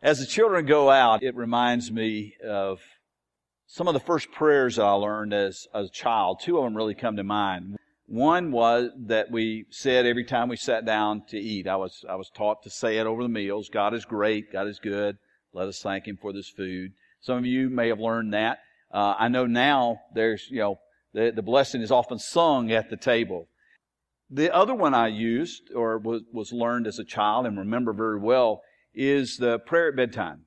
As 0.00 0.20
the 0.20 0.26
children 0.26 0.64
go 0.64 0.90
out, 0.90 1.24
it 1.24 1.34
reminds 1.34 1.90
me 1.90 2.34
of 2.46 2.80
some 3.66 3.88
of 3.88 3.94
the 3.94 4.00
first 4.00 4.30
prayers 4.30 4.78
I 4.78 4.92
learned 4.92 5.34
as, 5.34 5.66
as 5.74 5.88
a 5.88 5.92
child. 5.92 6.38
Two 6.40 6.56
of 6.56 6.64
them 6.64 6.76
really 6.76 6.94
come 6.94 7.16
to 7.16 7.24
mind. 7.24 7.76
One 8.06 8.52
was 8.52 8.90
that 9.06 9.32
we 9.32 9.66
said 9.70 10.06
every 10.06 10.24
time 10.24 10.48
we 10.48 10.56
sat 10.56 10.86
down 10.86 11.24
to 11.30 11.36
eat. 11.36 11.66
I 11.66 11.74
was, 11.74 12.04
I 12.08 12.14
was 12.14 12.30
taught 12.30 12.62
to 12.62 12.70
say 12.70 12.98
it 12.98 13.08
over 13.08 13.24
the 13.24 13.28
meals. 13.28 13.70
God 13.70 13.92
is 13.92 14.04
great. 14.04 14.52
God 14.52 14.68
is 14.68 14.78
good. 14.78 15.18
Let 15.52 15.66
us 15.66 15.82
thank 15.82 16.06
Him 16.06 16.16
for 16.16 16.32
this 16.32 16.48
food. 16.48 16.92
Some 17.20 17.38
of 17.38 17.46
you 17.46 17.68
may 17.68 17.88
have 17.88 17.98
learned 17.98 18.32
that. 18.34 18.60
Uh, 18.94 19.14
I 19.18 19.26
know 19.26 19.46
now 19.46 19.98
there's, 20.14 20.46
you 20.48 20.60
know, 20.60 20.78
the, 21.12 21.32
the 21.34 21.42
blessing 21.42 21.82
is 21.82 21.90
often 21.90 22.20
sung 22.20 22.70
at 22.70 22.88
the 22.88 22.96
table. 22.96 23.48
The 24.30 24.54
other 24.54 24.76
one 24.76 24.94
I 24.94 25.08
used 25.08 25.72
or 25.74 25.98
was, 25.98 26.22
was 26.32 26.52
learned 26.52 26.86
as 26.86 27.00
a 27.00 27.04
child 27.04 27.46
and 27.46 27.58
remember 27.58 27.92
very 27.92 28.20
well 28.20 28.62
is 28.98 29.36
the 29.36 29.60
prayer 29.60 29.90
at 29.90 29.96
bedtime. 29.96 30.40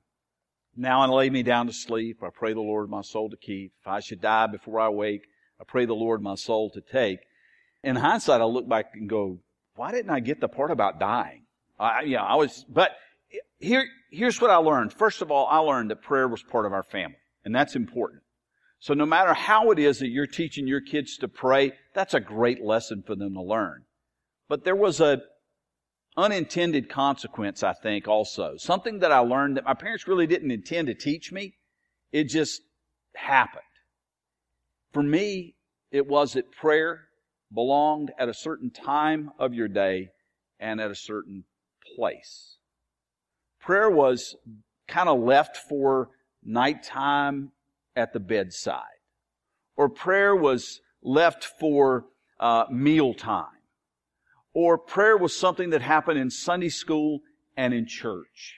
Now 0.76 1.00
I 1.00 1.06
lay 1.06 1.30
me 1.30 1.42
down 1.42 1.66
to 1.66 1.72
sleep. 1.72 2.22
I 2.22 2.28
pray 2.28 2.52
the 2.52 2.60
Lord 2.60 2.90
my 2.90 3.00
soul 3.00 3.30
to 3.30 3.36
keep. 3.36 3.72
If 3.80 3.88
I 3.88 4.00
should 4.00 4.20
die 4.20 4.46
before 4.46 4.78
I 4.78 4.90
wake, 4.90 5.22
I 5.58 5.64
pray 5.66 5.86
the 5.86 5.94
Lord 5.94 6.22
my 6.22 6.34
soul 6.34 6.70
to 6.70 6.82
take. 6.82 7.20
In 7.82 7.96
hindsight, 7.96 8.42
I 8.42 8.44
look 8.44 8.68
back 8.68 8.90
and 8.92 9.08
go, 9.08 9.38
why 9.74 9.90
didn't 9.90 10.10
I 10.10 10.20
get 10.20 10.40
the 10.40 10.48
part 10.48 10.70
about 10.70 11.00
dying? 11.00 11.46
I, 11.80 12.02
yeah, 12.02 12.22
I 12.22 12.36
was, 12.36 12.64
but 12.68 12.90
here, 13.58 13.86
here's 14.10 14.40
what 14.40 14.50
I 14.50 14.56
learned. 14.56 14.92
First 14.92 15.22
of 15.22 15.30
all, 15.30 15.46
I 15.46 15.58
learned 15.58 15.90
that 15.90 16.02
prayer 16.02 16.28
was 16.28 16.42
part 16.42 16.66
of 16.66 16.74
our 16.74 16.82
family, 16.82 17.16
and 17.46 17.54
that's 17.54 17.74
important. 17.74 18.22
So 18.80 18.92
no 18.92 19.06
matter 19.06 19.32
how 19.32 19.70
it 19.70 19.78
is 19.78 19.98
that 20.00 20.08
you're 20.08 20.26
teaching 20.26 20.66
your 20.66 20.82
kids 20.82 21.16
to 21.18 21.28
pray, 21.28 21.72
that's 21.94 22.14
a 22.14 22.20
great 22.20 22.62
lesson 22.62 23.02
for 23.06 23.14
them 23.14 23.32
to 23.34 23.42
learn. 23.42 23.84
But 24.48 24.64
there 24.64 24.76
was 24.76 25.00
a 25.00 25.22
unintended 26.16 26.88
consequence, 26.88 27.62
I 27.62 27.72
think, 27.72 28.06
also. 28.06 28.56
Something 28.56 28.98
that 29.00 29.12
I 29.12 29.18
learned 29.18 29.56
that 29.56 29.64
my 29.64 29.74
parents 29.74 30.06
really 30.06 30.26
didn't 30.26 30.50
intend 30.50 30.88
to 30.88 30.94
teach 30.94 31.32
me. 31.32 31.54
It 32.10 32.24
just 32.24 32.60
happened. 33.14 33.62
For 34.92 35.02
me, 35.02 35.54
it 35.90 36.06
was 36.06 36.34
that 36.34 36.52
prayer 36.52 37.08
belonged 37.52 38.12
at 38.18 38.28
a 38.28 38.34
certain 38.34 38.70
time 38.70 39.30
of 39.38 39.54
your 39.54 39.68
day 39.68 40.10
and 40.60 40.80
at 40.80 40.90
a 40.90 40.94
certain 40.94 41.44
place. 41.96 42.56
Prayer 43.60 43.90
was 43.90 44.36
kind 44.88 45.08
of 45.08 45.20
left 45.20 45.56
for 45.56 46.10
nighttime 46.44 47.52
at 47.96 48.12
the 48.12 48.20
bedside. 48.20 48.82
Or 49.76 49.88
prayer 49.88 50.36
was 50.36 50.80
left 51.02 51.44
for 51.58 52.06
uh, 52.38 52.64
mealtime 52.70 53.61
or 54.54 54.78
prayer 54.78 55.16
was 55.16 55.34
something 55.34 55.70
that 55.70 55.82
happened 55.82 56.18
in 56.18 56.30
Sunday 56.30 56.68
school 56.68 57.20
and 57.56 57.72
in 57.72 57.86
church. 57.86 58.56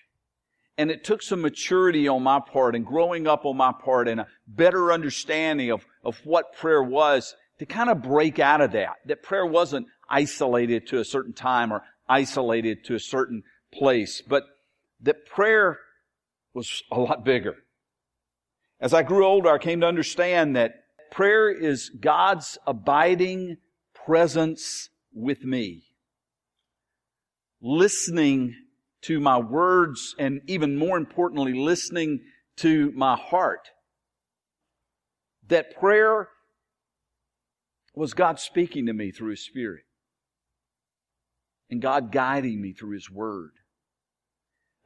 And 0.76 0.90
it 0.90 1.04
took 1.04 1.22
some 1.22 1.40
maturity 1.40 2.08
on 2.08 2.22
my 2.22 2.40
part 2.40 2.74
and 2.74 2.84
growing 2.84 3.28
up 3.28 3.44
on 3.44 3.56
my 3.56 3.72
part 3.72 4.08
and 4.08 4.20
a 4.20 4.26
better 4.46 4.92
understanding 4.92 5.70
of, 5.70 5.86
of 6.04 6.20
what 6.24 6.54
prayer 6.54 6.82
was 6.82 7.36
to 7.60 7.66
kind 7.66 7.90
of 7.90 8.02
break 8.02 8.40
out 8.40 8.60
of 8.60 8.72
that. 8.72 8.96
That 9.06 9.22
prayer 9.22 9.46
wasn't 9.46 9.86
isolated 10.08 10.88
to 10.88 10.98
a 10.98 11.04
certain 11.04 11.32
time 11.32 11.72
or 11.72 11.84
isolated 12.08 12.84
to 12.86 12.96
a 12.96 13.00
certain 13.00 13.44
place, 13.72 14.20
but 14.20 14.44
that 15.00 15.26
prayer 15.26 15.78
was 16.54 16.82
a 16.90 16.98
lot 16.98 17.24
bigger. 17.24 17.56
As 18.80 18.92
I 18.92 19.02
grew 19.02 19.24
older, 19.24 19.50
I 19.50 19.58
came 19.58 19.80
to 19.80 19.86
understand 19.86 20.56
that 20.56 20.84
prayer 21.10 21.50
is 21.50 21.90
God's 21.90 22.58
abiding 22.66 23.58
presence 24.06 24.90
with 25.14 25.44
me. 25.44 25.84
Listening 27.60 28.54
to 29.02 29.20
my 29.20 29.38
words 29.38 30.14
and 30.18 30.40
even 30.46 30.76
more 30.76 30.96
importantly, 30.96 31.54
listening 31.54 32.20
to 32.56 32.92
my 32.92 33.16
heart. 33.16 33.68
That 35.48 35.76
prayer 35.76 36.28
was 37.94 38.14
God 38.14 38.40
speaking 38.40 38.86
to 38.86 38.92
me 38.92 39.10
through 39.10 39.30
His 39.30 39.44
Spirit. 39.44 39.82
And 41.70 41.80
God 41.80 42.12
guiding 42.12 42.60
me 42.60 42.72
through 42.72 42.92
His 42.92 43.10
Word. 43.10 43.52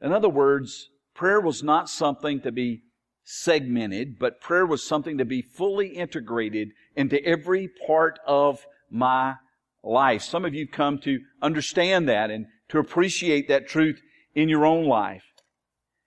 In 0.01 0.11
other 0.13 0.29
words, 0.29 0.89
prayer 1.13 1.41
was 1.41 1.63
not 1.63 1.89
something 1.89 2.41
to 2.41 2.51
be 2.51 2.83
segmented, 3.23 4.17
but 4.17 4.41
prayer 4.41 4.65
was 4.65 4.87
something 4.87 5.17
to 5.17 5.25
be 5.25 5.41
fully 5.41 5.89
integrated 5.89 6.69
into 6.95 7.23
every 7.23 7.69
part 7.85 8.19
of 8.25 8.65
my 8.89 9.35
life. 9.83 10.21
Some 10.21 10.45
of 10.45 10.53
you 10.53 10.67
come 10.67 10.99
to 10.99 11.19
understand 11.41 12.09
that 12.09 12.29
and 12.29 12.47
to 12.69 12.79
appreciate 12.79 13.47
that 13.47 13.67
truth 13.67 13.99
in 14.35 14.49
your 14.49 14.65
own 14.65 14.85
life. 14.85 15.23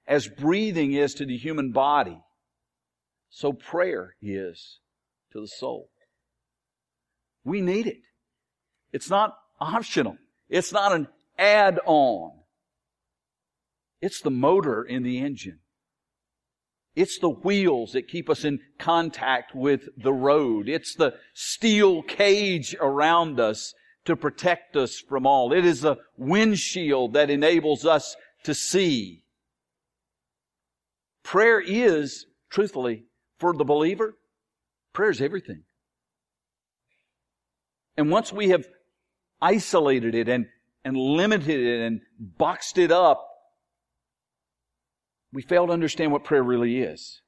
As 0.07 0.29
breathing 0.29 0.93
is 0.93 1.15
to 1.15 1.27
the 1.27 1.37
human 1.37 1.73
body, 1.73 2.19
so 3.31 3.53
prayer 3.53 4.15
is 4.21 4.79
to 5.33 5.41
the 5.41 5.49
soul. 5.49 5.89
We 7.45 7.61
need 7.61 7.87
it. 7.87 7.99
It's 8.93 9.09
not 9.09 9.37
optional. 9.61 10.17
It's 10.49 10.73
not 10.73 10.93
an 10.93 11.09
add-on. 11.39 12.33
It's 14.01 14.21
the 14.21 14.31
motor 14.31 14.83
in 14.83 15.03
the 15.03 15.19
engine. 15.19 15.61
It's 16.95 17.19
the 17.19 17.31
wheels 17.31 17.93
that 17.93 18.09
keep 18.09 18.29
us 18.29 18.45
in 18.45 18.61
contact 18.79 19.55
with 19.55 19.89
the 19.97 20.13
road. 20.13 20.69
It's 20.69 20.95
the 20.95 21.15
steel 21.33 22.03
cage 22.03 22.77
around 22.81 23.41
us 23.41 23.73
to 24.05 24.17
protect 24.17 24.77
us 24.77 24.99
from 24.99 25.27
all. 25.27 25.53
It 25.53 25.65
is 25.65 25.81
the 25.81 25.97
windshield 26.17 27.15
that 27.15 27.31
enables 27.31 27.87
us 27.87 28.15
to 28.45 28.55
see. 28.55 29.23
Prayer 31.23 31.61
is, 31.61 32.27
truthfully, 32.51 33.05
for 33.39 33.55
the 33.55 33.65
believer, 33.65 34.17
prayer 34.93 35.11
is 35.11 35.23
everything. 35.23 35.63
And 37.97 38.11
once 38.11 38.33
we 38.33 38.51
have 38.51 38.67
isolated 39.41 40.15
it 40.15 40.29
and, 40.29 40.47
and 40.85 40.97
limited 40.97 41.61
it 41.61 41.81
and 41.81 42.01
boxed 42.19 42.77
it 42.77 42.91
up, 42.91 43.32
we 45.33 45.43
fail 45.43 45.67
to 45.67 45.73
understand 45.73 46.13
what 46.13 46.25
prayer 46.25 46.43
really 46.43 46.81
is. 46.81 47.21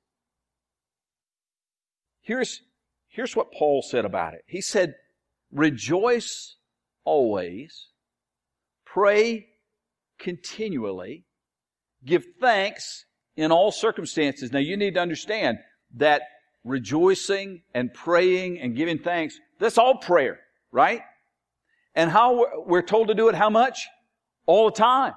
Here's, 2.20 2.60
here's 3.08 3.36
what 3.36 3.52
Paul 3.52 3.82
said 3.82 4.04
about 4.04 4.34
it. 4.34 4.42
He 4.46 4.60
said, 4.60 4.94
rejoice 5.52 6.56
always, 7.04 7.88
pray 8.84 9.46
continually, 10.18 11.24
give 12.04 12.24
thanks 12.40 13.04
in 13.36 13.52
all 13.52 13.72
circumstances. 13.72 14.52
Now 14.52 14.60
you 14.60 14.76
need 14.76 14.94
to 14.94 15.00
understand 15.00 15.58
that 15.96 16.22
rejoicing 16.64 17.62
and 17.74 17.92
praying 17.92 18.58
and 18.60 18.76
giving 18.76 18.98
thanks, 18.98 19.38
that's 19.58 19.78
all 19.78 19.98
prayer, 19.98 20.40
right? 20.72 21.02
And 21.94 22.10
how 22.10 22.64
we're 22.66 22.82
told 22.82 23.08
to 23.08 23.14
do 23.14 23.28
it 23.28 23.34
how 23.34 23.50
much? 23.50 23.86
All 24.46 24.70
the 24.70 24.76
time. 24.76 25.12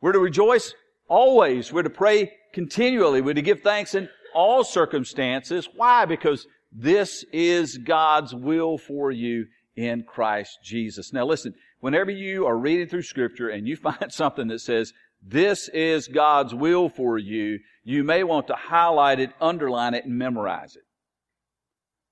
We're 0.00 0.12
to 0.12 0.18
rejoice 0.18 0.74
Always. 1.08 1.72
We're 1.72 1.82
to 1.82 1.90
pray 1.90 2.32
continually. 2.52 3.20
We're 3.20 3.34
to 3.34 3.42
give 3.42 3.60
thanks 3.60 3.94
in 3.94 4.08
all 4.34 4.64
circumstances. 4.64 5.68
Why? 5.74 6.04
Because 6.04 6.46
this 6.72 7.24
is 7.32 7.78
God's 7.78 8.34
will 8.34 8.76
for 8.78 9.10
you 9.10 9.46
in 9.76 10.02
Christ 10.02 10.58
Jesus. 10.62 11.12
Now 11.12 11.26
listen, 11.26 11.54
whenever 11.80 12.10
you 12.10 12.46
are 12.46 12.56
reading 12.56 12.88
through 12.88 13.02
scripture 13.02 13.48
and 13.48 13.66
you 13.66 13.76
find 13.76 14.12
something 14.12 14.48
that 14.48 14.60
says, 14.60 14.92
this 15.22 15.68
is 15.68 16.08
God's 16.08 16.54
will 16.54 16.88
for 16.88 17.18
you, 17.18 17.58
you 17.84 18.04
may 18.04 18.22
want 18.22 18.48
to 18.48 18.54
highlight 18.54 19.20
it, 19.20 19.30
underline 19.40 19.94
it, 19.94 20.04
and 20.04 20.18
memorize 20.18 20.76
it. 20.76 20.82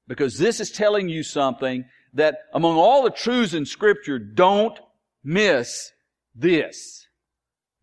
Because 0.06 0.38
this 0.38 0.60
is 0.60 0.70
telling 0.70 1.08
you 1.08 1.22
something 1.22 1.84
that 2.14 2.38
among 2.52 2.76
all 2.76 3.02
the 3.02 3.10
truths 3.10 3.54
in 3.54 3.66
scripture, 3.66 4.18
don't 4.18 4.78
miss 5.22 5.92
this. 6.34 7.03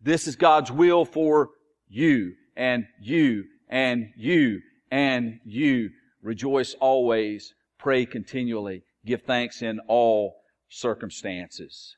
This 0.02 0.26
is 0.26 0.36
God's 0.36 0.72
will 0.72 1.04
for 1.04 1.50
you 1.88 2.34
and 2.56 2.86
you 3.00 3.44
and 3.68 4.08
you 4.16 4.60
and 4.90 5.38
you. 5.44 5.90
Rejoice 6.22 6.74
always. 6.80 7.54
Pray 7.78 8.04
continually. 8.06 8.82
Give 9.06 9.22
thanks 9.22 9.62
in 9.62 9.80
all 9.88 10.34
circumstances. 10.68 11.96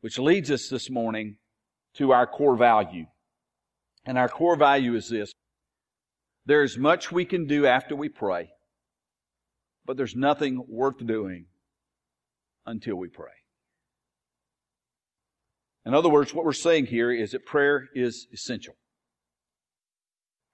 Which 0.00 0.18
leads 0.18 0.50
us 0.50 0.68
this 0.68 0.90
morning 0.90 1.36
to 1.94 2.12
our 2.12 2.26
core 2.26 2.56
value. 2.56 3.06
And 4.04 4.18
our 4.18 4.28
core 4.28 4.56
value 4.56 4.94
is 4.94 5.08
this. 5.08 5.32
There's 6.46 6.78
much 6.78 7.12
we 7.12 7.24
can 7.24 7.46
do 7.46 7.66
after 7.66 7.94
we 7.94 8.08
pray, 8.08 8.48
but 9.84 9.98
there's 9.98 10.16
nothing 10.16 10.64
worth 10.66 11.04
doing 11.04 11.44
until 12.64 12.96
we 12.96 13.08
pray. 13.08 13.37
In 15.88 15.94
other 15.94 16.10
words, 16.10 16.34
what 16.34 16.44
we're 16.44 16.52
saying 16.52 16.84
here 16.84 17.10
is 17.10 17.30
that 17.30 17.46
prayer 17.46 17.88
is 17.94 18.26
essential. 18.30 18.76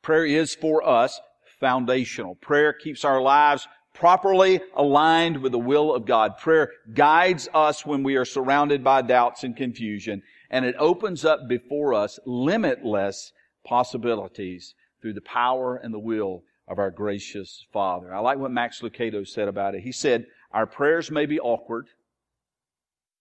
Prayer 0.01 0.25
is 0.25 0.55
for 0.55 0.87
us 0.87 1.21
foundational. 1.59 2.37
Prayer 2.37 2.73
keeps 2.73 3.05
our 3.05 3.21
lives 3.21 3.67
properly 3.95 4.61
aligned 4.77 5.39
with 5.39 5.51
the 5.51 5.59
will 5.59 5.93
of 5.93 6.07
God. 6.07 6.37
Prayer 6.39 6.71
guides 6.95 7.49
us 7.53 7.85
when 7.85 8.05
we 8.05 8.15
are 8.15 8.25
surrounded 8.25 8.85
by 8.85 9.03
doubts 9.03 9.43
and 9.43 9.57
confusion, 9.57 10.23
and 10.51 10.65
it 10.65 10.77
opens 10.79 11.25
up 11.25 11.49
before 11.49 11.95
us 11.95 12.21
limitless 12.25 13.33
possibilities 13.67 14.77
through 15.03 15.15
the 15.15 15.21
power 15.21 15.75
and 15.75 15.93
the 15.93 15.99
will 15.99 16.45
of 16.69 16.79
our 16.79 16.93
gracious 16.93 17.67
Father. 17.73 18.15
I 18.15 18.21
like 18.21 18.39
what 18.39 18.53
Max 18.53 18.83
Lucado 18.83 19.27
said 19.27 19.49
about 19.49 19.75
it. 19.75 19.83
He 19.83 19.91
said, 19.91 20.27
Our 20.53 20.67
prayers 20.67 21.11
may 21.11 21.27
be 21.27 21.41
awkward, 21.41 21.89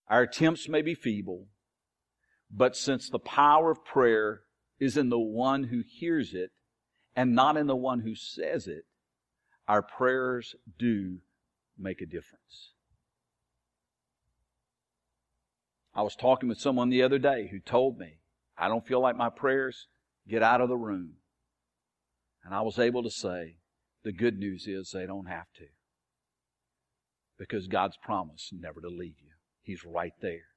our 0.08 0.22
attempts 0.22 0.68
may 0.68 0.80
be 0.80 0.94
feeble, 0.94 1.48
but 2.50 2.76
since 2.76 3.08
the 3.08 3.18
power 3.18 3.70
of 3.70 3.84
prayer 3.84 4.42
is 4.78 4.96
in 4.96 5.08
the 5.08 5.18
one 5.18 5.64
who 5.64 5.82
hears 5.86 6.34
it 6.34 6.50
and 7.16 7.34
not 7.34 7.56
in 7.56 7.66
the 7.66 7.76
one 7.76 8.00
who 8.00 8.14
says 8.14 8.66
it, 8.66 8.84
our 9.66 9.82
prayers 9.82 10.54
do 10.78 11.18
make 11.78 12.00
a 12.00 12.06
difference. 12.06 12.72
I 15.94 16.02
was 16.02 16.16
talking 16.16 16.48
with 16.48 16.60
someone 16.60 16.90
the 16.90 17.02
other 17.02 17.18
day 17.18 17.48
who 17.50 17.60
told 17.60 17.98
me, 17.98 18.18
I 18.58 18.68
don't 18.68 18.86
feel 18.86 19.00
like 19.00 19.16
my 19.16 19.30
prayers 19.30 19.86
get 20.28 20.42
out 20.42 20.60
of 20.60 20.68
the 20.68 20.76
room. 20.76 21.14
And 22.44 22.54
I 22.54 22.60
was 22.62 22.78
able 22.78 23.02
to 23.04 23.10
say, 23.10 23.56
the 24.02 24.12
good 24.12 24.38
news 24.38 24.66
is 24.66 24.90
they 24.90 25.06
don't 25.06 25.26
have 25.26 25.46
to. 25.56 25.66
Because 27.38 27.68
God's 27.68 27.96
promised 27.96 28.52
never 28.52 28.80
to 28.80 28.88
leave 28.88 29.16
you. 29.22 29.32
He's 29.62 29.84
right 29.84 30.12
there. 30.20 30.53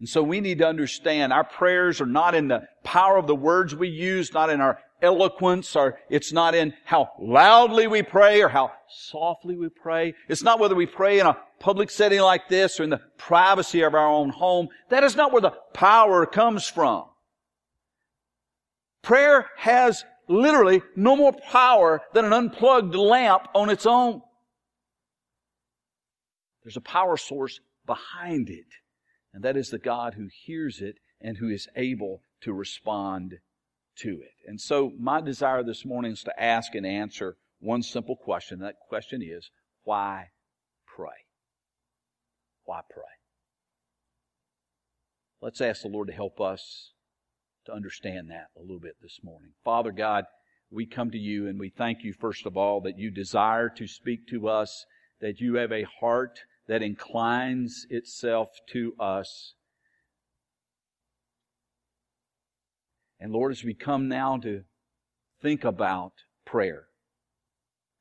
And 0.00 0.08
so 0.08 0.22
we 0.22 0.40
need 0.40 0.58
to 0.58 0.66
understand 0.66 1.32
our 1.32 1.44
prayers 1.44 2.00
are 2.00 2.06
not 2.06 2.34
in 2.34 2.48
the 2.48 2.62
power 2.82 3.18
of 3.18 3.26
the 3.26 3.36
words 3.36 3.74
we 3.76 3.88
use, 3.88 4.32
not 4.32 4.48
in 4.48 4.60
our 4.60 4.78
eloquence, 5.02 5.76
or 5.76 5.98
it's 6.08 6.32
not 6.32 6.54
in 6.54 6.72
how 6.84 7.10
loudly 7.20 7.86
we 7.86 8.02
pray 8.02 8.42
or 8.42 8.48
how 8.48 8.72
softly 8.88 9.56
we 9.56 9.68
pray. 9.68 10.14
It's 10.28 10.42
not 10.42 10.58
whether 10.58 10.74
we 10.74 10.86
pray 10.86 11.20
in 11.20 11.26
a 11.26 11.36
public 11.58 11.90
setting 11.90 12.20
like 12.20 12.48
this 12.48 12.80
or 12.80 12.84
in 12.84 12.90
the 12.90 13.00
privacy 13.18 13.82
of 13.82 13.94
our 13.94 14.08
own 14.08 14.30
home. 14.30 14.68
That 14.88 15.04
is 15.04 15.16
not 15.16 15.32
where 15.32 15.42
the 15.42 15.54
power 15.74 16.24
comes 16.24 16.66
from. 16.66 17.04
Prayer 19.02 19.46
has 19.56 20.04
literally 20.28 20.82
no 20.96 21.16
more 21.16 21.32
power 21.32 22.00
than 22.14 22.24
an 22.24 22.32
unplugged 22.32 22.94
lamp 22.94 23.48
on 23.54 23.68
its 23.68 23.84
own. 23.84 24.22
There's 26.62 26.76
a 26.76 26.82
power 26.82 27.16
source 27.16 27.60
behind 27.86 28.48
it, 28.48 28.66
and 29.32 29.42
that 29.44 29.56
is 29.56 29.70
the 29.70 29.78
God 29.78 30.14
who 30.14 30.28
hears 30.44 30.80
it 30.80 30.96
and 31.20 31.38
who 31.38 31.48
is 31.48 31.68
able 31.76 32.22
to 32.42 32.52
respond 32.52 33.38
to 33.96 34.20
it. 34.22 34.32
And 34.46 34.60
so 34.60 34.92
my 34.98 35.20
desire 35.20 35.62
this 35.62 35.84
morning 35.84 36.12
is 36.12 36.22
to 36.24 36.42
ask 36.42 36.74
and 36.74 36.86
answer 36.86 37.36
one 37.60 37.82
simple 37.82 38.16
question. 38.16 38.60
That 38.60 38.76
question 38.88 39.22
is, 39.22 39.50
why 39.84 40.30
pray? 40.86 41.26
Why 42.64 42.80
pray? 42.90 43.02
Let's 45.42 45.60
ask 45.60 45.82
the 45.82 45.88
Lord 45.88 46.08
to 46.08 46.14
help 46.14 46.40
us 46.40 46.92
to 47.66 47.72
understand 47.72 48.30
that 48.30 48.48
a 48.56 48.60
little 48.60 48.80
bit 48.80 48.96
this 49.02 49.20
morning. 49.22 49.50
Father 49.64 49.92
God, 49.92 50.24
we 50.70 50.86
come 50.86 51.10
to 51.10 51.18
you 51.18 51.48
and 51.48 51.58
we 51.58 51.70
thank 51.70 52.02
you, 52.02 52.12
first 52.12 52.46
of 52.46 52.56
all, 52.56 52.80
that 52.82 52.98
you 52.98 53.10
desire 53.10 53.68
to 53.70 53.86
speak 53.86 54.26
to 54.28 54.48
us, 54.48 54.86
that 55.20 55.40
you 55.40 55.56
have 55.56 55.72
a 55.72 55.86
heart 56.00 56.38
that 56.70 56.84
inclines 56.84 57.84
itself 57.90 58.48
to 58.68 58.94
us. 59.00 59.54
And 63.18 63.32
Lord, 63.32 63.50
as 63.50 63.64
we 63.64 63.74
come 63.74 64.06
now 64.06 64.36
to 64.36 64.62
think 65.42 65.64
about 65.64 66.12
prayer, 66.46 66.84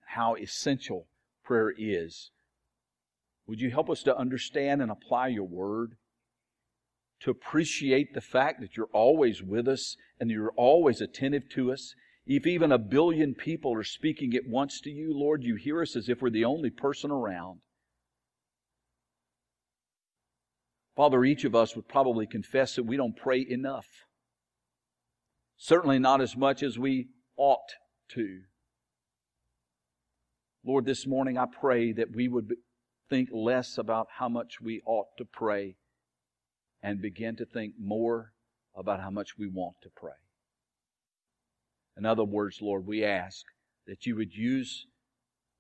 how 0.06 0.36
essential 0.36 1.08
prayer 1.44 1.74
is, 1.76 2.30
would 3.48 3.60
you 3.60 3.72
help 3.72 3.90
us 3.90 4.04
to 4.04 4.16
understand 4.16 4.84
and 4.84 4.92
apply 4.92 5.30
your 5.30 5.48
word? 5.48 5.96
to 7.22 7.32
appreciate 7.32 8.14
the 8.14 8.22
fact 8.22 8.62
that 8.62 8.78
you're 8.78 8.88
always 8.94 9.44
with 9.44 9.68
us 9.68 9.98
and 10.22 10.32
you're 10.32 10.54
always 10.56 11.02
attentive 11.02 11.50
to 11.50 11.70
us. 11.70 11.94
If 12.26 12.48
even 12.48 12.72
a 12.72 12.78
billion 12.78 13.36
people 13.36 13.76
are 13.76 13.84
speaking 13.84 14.34
at 14.36 14.48
once 14.48 14.80
to 14.82 14.90
you, 14.90 15.12
Lord, 15.14 15.44
you 15.44 15.56
hear 15.56 15.82
us 15.82 15.98
as 15.98 16.08
if 16.08 16.22
we're 16.22 16.30
the 16.30 16.46
only 16.46 16.70
person 16.70 17.12
around. 17.12 17.60
Father, 21.00 21.24
each 21.24 21.46
of 21.46 21.56
us 21.56 21.78
would 21.78 21.88
probably 21.88 22.28
confess 22.28 22.76
that 22.76 22.84
we 22.84 22.98
don't 22.98 23.16
pray 23.16 23.46
enough. 23.50 23.88
Certainly 25.56 26.00
not 26.00 26.20
as 26.20 26.36
much 26.36 26.62
as 26.62 26.78
we 26.78 27.08
ought 27.38 27.70
to. 28.10 28.42
Lord, 30.66 30.84
this 30.84 31.08
morning 31.08 31.38
I 31.38 31.46
pray 31.46 31.94
that 31.94 32.14
we 32.14 32.28
would 32.28 32.54
think 33.10 33.30
less 33.32 33.78
about 33.78 34.08
how 34.18 34.28
much 34.28 34.60
we 34.62 34.82
ought 34.86 35.06
to 35.20 35.24
pray 35.24 35.78
and 36.84 37.02
begin 37.02 37.38
to 37.38 37.46
think 37.46 37.76
more 37.80 38.34
about 38.76 39.00
how 39.00 39.10
much 39.10 39.38
we 39.38 39.48
want 39.48 39.78
to 39.84 39.90
pray. 39.96 40.20
In 41.96 42.06
other 42.06 42.26
words, 42.26 42.60
Lord, 42.62 42.86
we 42.86 43.06
ask 43.06 43.46
that 43.88 44.06
you 44.06 44.18
would 44.18 44.34
use 44.34 44.86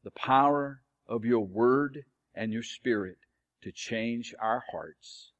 the 0.03 0.11
power 0.11 0.81
of 1.07 1.23
your 1.23 1.45
word 1.45 2.03
and 2.35 2.51
your 2.51 2.61
spirit 2.63 3.19
to 3.63 3.71
change 3.71 4.33
our 4.41 4.63
hearts. 4.71 5.31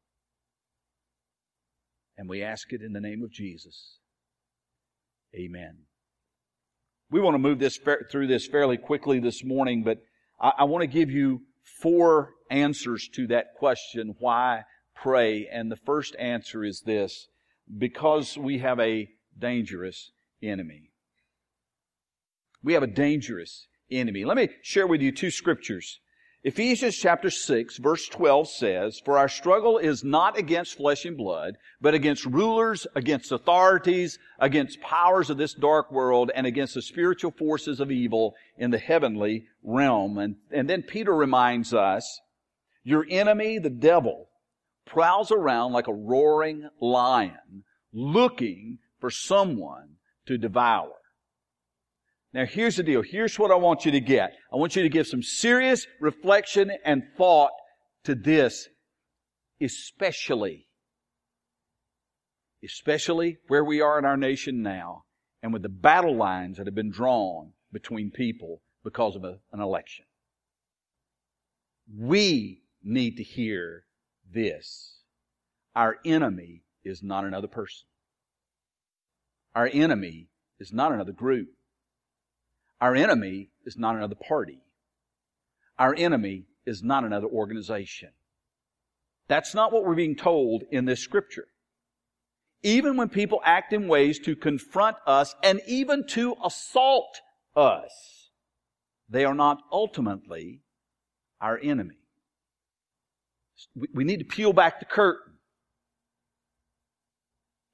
And 2.17 2.27
we 2.27 2.43
ask 2.43 2.73
it 2.73 2.81
in 2.81 2.93
the 2.93 2.99
name 2.99 3.23
of 3.23 3.31
Jesus. 3.31 3.99
Amen. 5.33 5.77
We 7.11 7.21
want 7.21 7.35
to 7.35 7.39
move 7.39 7.59
this 7.59 7.79
through 8.11 8.27
this 8.27 8.47
fairly 8.47 8.77
quickly 8.77 9.19
this 9.19 9.43
morning, 9.43 9.83
but 9.83 9.99
I, 10.39 10.51
I 10.59 10.63
want 10.65 10.83
to 10.83 10.87
give 10.87 11.09
you 11.09 11.41
four 11.81 12.33
answers 12.51 13.07
to 13.15 13.27
that 13.27 13.55
question 13.57 14.15
why 14.19 14.63
pray? 15.01 15.47
And 15.51 15.71
the 15.71 15.77
first 15.77 16.15
answer 16.19 16.63
is 16.63 16.81
this 16.81 17.27
because 17.77 18.37
we 18.37 18.59
have 18.59 18.79
a 18.79 19.07
dangerous 19.37 20.11
enemy. 20.41 20.91
We 22.63 22.73
have 22.73 22.83
a 22.83 22.87
dangerous 22.87 23.67
enemy. 23.89 24.25
Let 24.25 24.37
me 24.37 24.49
share 24.61 24.87
with 24.87 25.01
you 25.01 25.11
two 25.11 25.31
scriptures. 25.31 25.99
Ephesians 26.41 26.95
chapter 26.95 27.29
6 27.29 27.77
verse 27.79 28.07
12 28.07 28.49
says, 28.49 29.01
For 29.03 29.17
our 29.17 29.27
struggle 29.27 29.77
is 29.77 30.05
not 30.05 30.37
against 30.37 30.77
flesh 30.77 31.03
and 31.03 31.17
blood, 31.17 31.57
but 31.81 31.93
against 31.93 32.25
rulers, 32.25 32.87
against 32.95 33.33
authorities, 33.33 34.17
against 34.39 34.79
powers 34.79 35.29
of 35.29 35.37
this 35.37 35.53
dark 35.53 35.91
world, 35.91 36.31
and 36.33 36.47
against 36.47 36.75
the 36.75 36.81
spiritual 36.81 37.31
forces 37.31 37.81
of 37.81 37.91
evil 37.91 38.35
in 38.57 38.71
the 38.71 38.77
heavenly 38.77 39.47
realm. 39.63 40.17
And, 40.17 40.37
and 40.49 40.69
then 40.69 40.81
Peter 40.81 41.13
reminds 41.13 41.73
us, 41.73 42.21
Your 42.85 43.05
enemy, 43.09 43.59
the 43.59 43.69
devil, 43.69 44.29
prowls 44.85 45.31
around 45.31 45.73
like 45.73 45.87
a 45.87 45.93
roaring 45.93 46.69
lion 46.79 47.65
looking 47.91 48.79
for 49.01 49.09
someone 49.09 49.95
to 50.25 50.37
devour. 50.37 50.93
Now 52.33 52.45
here's 52.45 52.75
the 52.75 52.83
deal. 52.83 53.01
Here's 53.01 53.39
what 53.39 53.51
I 53.51 53.55
want 53.55 53.85
you 53.85 53.91
to 53.91 53.99
get. 53.99 54.33
I 54.53 54.57
want 54.57 54.75
you 54.75 54.83
to 54.83 54.89
give 54.89 55.07
some 55.07 55.23
serious 55.23 55.87
reflection 55.99 56.71
and 56.85 57.03
thought 57.17 57.51
to 58.03 58.13
this, 58.13 58.67
especially, 59.61 60.67
especially 62.63 63.37
where 63.47 63.65
we 63.65 63.81
are 63.81 63.97
in 63.97 64.05
our 64.05 64.17
nation 64.17 64.61
now 64.61 65.05
and 65.41 65.53
with 65.53 65.63
the 65.63 65.69
battle 65.69 66.15
lines 66.15 66.57
that 66.57 66.67
have 66.67 66.75
been 66.75 66.91
drawn 66.91 67.53
between 67.71 68.11
people 68.11 68.61
because 68.83 69.15
of 69.15 69.23
a, 69.23 69.39
an 69.51 69.59
election. 69.59 70.05
We 71.97 72.61
need 72.83 73.17
to 73.17 73.23
hear 73.23 73.85
this. 74.31 74.99
Our 75.75 75.97
enemy 76.05 76.63
is 76.83 77.01
not 77.01 77.25
another 77.25 77.47
person. 77.47 77.85
Our 79.55 79.69
enemy 79.71 80.29
is 80.59 80.71
not 80.71 80.91
another 80.91 81.11
group. 81.11 81.47
Our 82.81 82.95
enemy 82.95 83.49
is 83.65 83.77
not 83.77 83.95
another 83.95 84.15
party. 84.15 84.59
Our 85.77 85.93
enemy 85.95 86.45
is 86.65 86.83
not 86.83 87.03
another 87.03 87.27
organization. 87.27 88.09
That's 89.27 89.53
not 89.53 89.71
what 89.71 89.85
we're 89.85 89.95
being 89.95 90.15
told 90.15 90.63
in 90.71 90.85
this 90.85 91.01
scripture. 91.01 91.47
Even 92.63 92.97
when 92.97 93.09
people 93.09 93.41
act 93.45 93.71
in 93.71 93.87
ways 93.87 94.19
to 94.19 94.35
confront 94.35 94.97
us 95.05 95.35
and 95.43 95.61
even 95.67 96.05
to 96.07 96.35
assault 96.43 97.21
us, 97.55 98.29
they 99.09 99.23
are 99.25 99.35
not 99.35 99.59
ultimately 99.71 100.61
our 101.39 101.57
enemy. 101.57 101.95
We 103.93 104.03
need 104.03 104.19
to 104.19 104.25
peel 104.25 104.53
back 104.53 104.79
the 104.79 104.85
curtain 104.85 105.33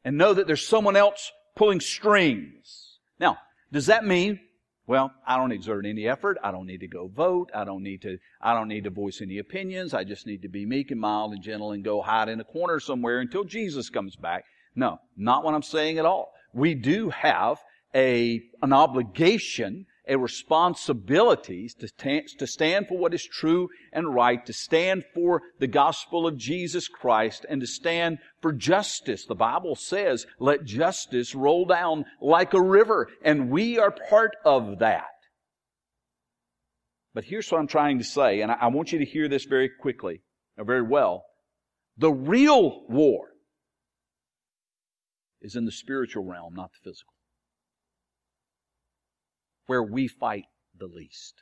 and 0.04 0.18
know 0.18 0.34
that 0.34 0.46
there's 0.46 0.68
someone 0.68 0.96
else 0.96 1.32
pulling 1.56 1.80
strings. 1.80 3.00
Now, 3.20 3.38
does 3.72 3.88
that 3.88 4.06
mean, 4.06 4.40
well, 4.88 5.12
I 5.26 5.38
don't 5.38 5.52
exert 5.52 5.86
any 5.86 6.08
effort. 6.08 6.38
I 6.44 6.52
don't 6.52 6.68
need 6.68 6.82
to 6.82 6.88
go 6.88 7.08
vote. 7.08 7.50
I 7.56 7.64
don't 7.64 7.82
need 7.82 8.04
to, 8.04 8.18
I 8.40 8.54
don't 8.54 8.68
need 8.68 8.84
to 8.84 8.92
voice 8.92 9.20
any 9.22 9.40
opinions. 9.40 9.94
I 9.94 10.04
just 10.04 10.28
need 10.28 10.44
to 10.44 10.50
be 10.50 10.66
meek 10.66 10.92
and 10.92 11.02
mild 11.02 11.34
and 11.34 11.42
gentle 11.42 11.72
and 11.72 11.84
go 11.84 12.02
hide 12.02 12.30
in 12.30 12.40
a 12.40 12.44
corner 12.44 12.80
somewhere 12.80 13.20
until 13.20 13.44
Jesus 13.44 13.90
comes 13.90 14.16
back. 14.16 14.46
No, 14.76 15.00
not 15.18 15.44
what 15.44 15.56
I'm 15.56 15.64
saying 15.64 15.98
at 15.98 16.06
all. 16.06 16.32
We 16.54 16.76
do 16.76 17.10
have 17.10 17.58
a, 17.96 18.42
an 18.62 18.74
obligation 18.74 19.88
a 20.08 20.18
responsibility 20.18 21.70
to, 21.80 22.22
to 22.38 22.48
stand 22.48 22.88
for 22.88 22.98
what 22.98 23.14
is 23.14 23.26
true 23.26 23.70
and 23.92 24.14
right, 24.14 24.46
to 24.46 24.54
stand 24.54 25.04
for 25.14 25.42
the 25.60 25.68
gospel 25.68 26.28
of 26.28 26.38
Jesus 26.38 26.88
Christ, 26.88 27.46
and 27.50 27.62
to 27.62 27.68
stand 27.68 28.20
for 28.42 28.54
justice. 28.54 29.26
The 29.26 29.36
Bible 29.36 29.76
says, 29.76 30.26
let 30.40 30.66
justice 30.66 31.34
roll 31.34 31.66
down 31.66 32.06
like 32.22 32.54
a 32.54 32.62
river, 32.62 33.10
and 33.24 33.50
we 33.50 33.80
are 33.80 33.92
part 34.10 34.36
of 34.46 34.80
that. 34.80 35.06
But 37.14 37.24
here's 37.24 37.52
what 37.52 37.60
I'm 37.60 37.68
trying 37.68 37.98
to 38.00 38.04
say, 38.04 38.42
and 38.42 38.52
I 38.52 38.68
want 38.68 38.92
you 38.92 39.00
to 39.00 39.06
hear 39.06 39.28
this 39.28 39.46
very 39.46 39.70
quickly, 39.70 40.22
or 40.58 40.66
very 40.66 40.84
well. 40.84 41.24
The 41.98 42.12
real 42.12 42.84
war 42.90 43.30
is 45.42 45.56
in 45.56 45.66
the 45.66 45.72
spiritual 45.72 46.26
realm, 46.26 46.54
not 46.54 46.72
the 46.72 46.90
physical 46.90 47.15
where 49.68 49.84
we 49.84 50.08
fight 50.08 50.46
the 50.78 50.88
least, 50.88 51.36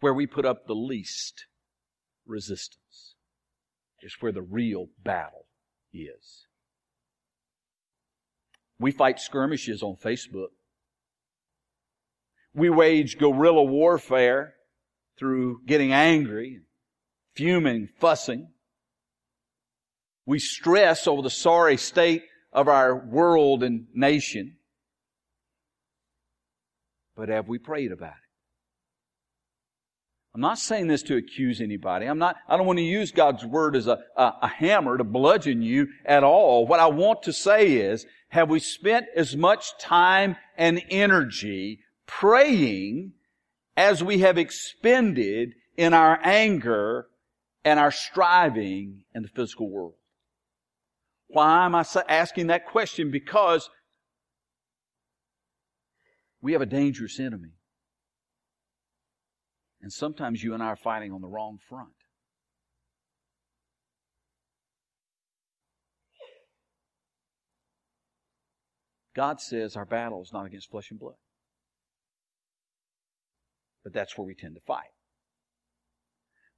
where 0.00 0.14
we 0.14 0.26
put 0.26 0.44
up 0.44 0.66
the 0.66 0.74
least 0.74 1.46
resistance, 2.26 3.14
is 4.02 4.16
where 4.20 4.32
the 4.32 4.42
real 4.42 4.86
battle 5.02 5.46
is. 5.92 6.46
We 8.78 8.92
fight 8.92 9.20
skirmishes 9.20 9.82
on 9.82 9.96
Facebook. 9.96 10.48
We 12.54 12.70
wage 12.70 13.18
guerrilla 13.18 13.62
warfare 13.62 14.54
through 15.18 15.60
getting 15.66 15.92
angry, 15.92 16.60
fuming, 17.34 17.88
fussing. 17.98 18.48
We 20.24 20.38
stress 20.38 21.06
over 21.06 21.22
the 21.22 21.30
sorry 21.30 21.76
state 21.76 22.22
of 22.52 22.68
our 22.68 22.96
world 22.96 23.62
and 23.62 23.86
nation. 23.94 24.56
But 27.20 27.28
have 27.28 27.48
we 27.48 27.58
prayed 27.58 27.92
about 27.92 28.12
it? 28.12 28.30
I'm 30.34 30.40
not 30.40 30.58
saying 30.58 30.86
this 30.86 31.02
to 31.02 31.16
accuse 31.16 31.60
anybody. 31.60 32.06
I'm 32.06 32.18
not, 32.18 32.36
I 32.48 32.56
don't 32.56 32.64
want 32.64 32.78
to 32.78 32.82
use 32.82 33.12
God's 33.12 33.44
word 33.44 33.76
as 33.76 33.88
a, 33.88 33.98
a, 34.16 34.32
a, 34.40 34.48
hammer 34.48 34.96
to 34.96 35.04
bludgeon 35.04 35.60
you 35.60 35.88
at 36.06 36.24
all. 36.24 36.66
What 36.66 36.80
I 36.80 36.86
want 36.86 37.24
to 37.24 37.32
say 37.34 37.74
is, 37.74 38.06
have 38.30 38.48
we 38.48 38.58
spent 38.58 39.04
as 39.14 39.36
much 39.36 39.76
time 39.78 40.36
and 40.56 40.82
energy 40.88 41.80
praying 42.06 43.12
as 43.76 44.02
we 44.02 44.20
have 44.20 44.38
expended 44.38 45.50
in 45.76 45.92
our 45.92 46.18
anger 46.22 47.08
and 47.66 47.78
our 47.78 47.90
striving 47.90 49.04
in 49.14 49.20
the 49.20 49.28
physical 49.28 49.68
world? 49.68 49.96
Why 51.26 51.66
am 51.66 51.74
I 51.74 51.84
asking 52.08 52.46
that 52.46 52.64
question? 52.64 53.10
Because 53.10 53.68
we 56.40 56.52
have 56.52 56.62
a 56.62 56.66
dangerous 56.66 57.18
enemy. 57.20 57.54
And 59.82 59.92
sometimes 59.92 60.42
you 60.42 60.54
and 60.54 60.62
I 60.62 60.66
are 60.66 60.76
fighting 60.76 61.12
on 61.12 61.20
the 61.20 61.28
wrong 61.28 61.58
front. 61.68 61.88
God 69.14 69.40
says 69.40 69.76
our 69.76 69.84
battle 69.84 70.22
is 70.22 70.32
not 70.32 70.46
against 70.46 70.70
flesh 70.70 70.90
and 70.90 71.00
blood. 71.00 71.16
But 73.82 73.92
that's 73.92 74.16
where 74.16 74.26
we 74.26 74.34
tend 74.34 74.54
to 74.54 74.60
fight. 74.66 74.90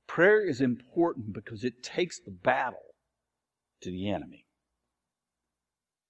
Prayer 0.06 0.46
is 0.46 0.60
important 0.60 1.32
because 1.32 1.64
it 1.64 1.82
takes 1.82 2.20
the 2.20 2.30
battle 2.30 2.94
to 3.80 3.90
the 3.90 4.10
enemy. 4.10 4.46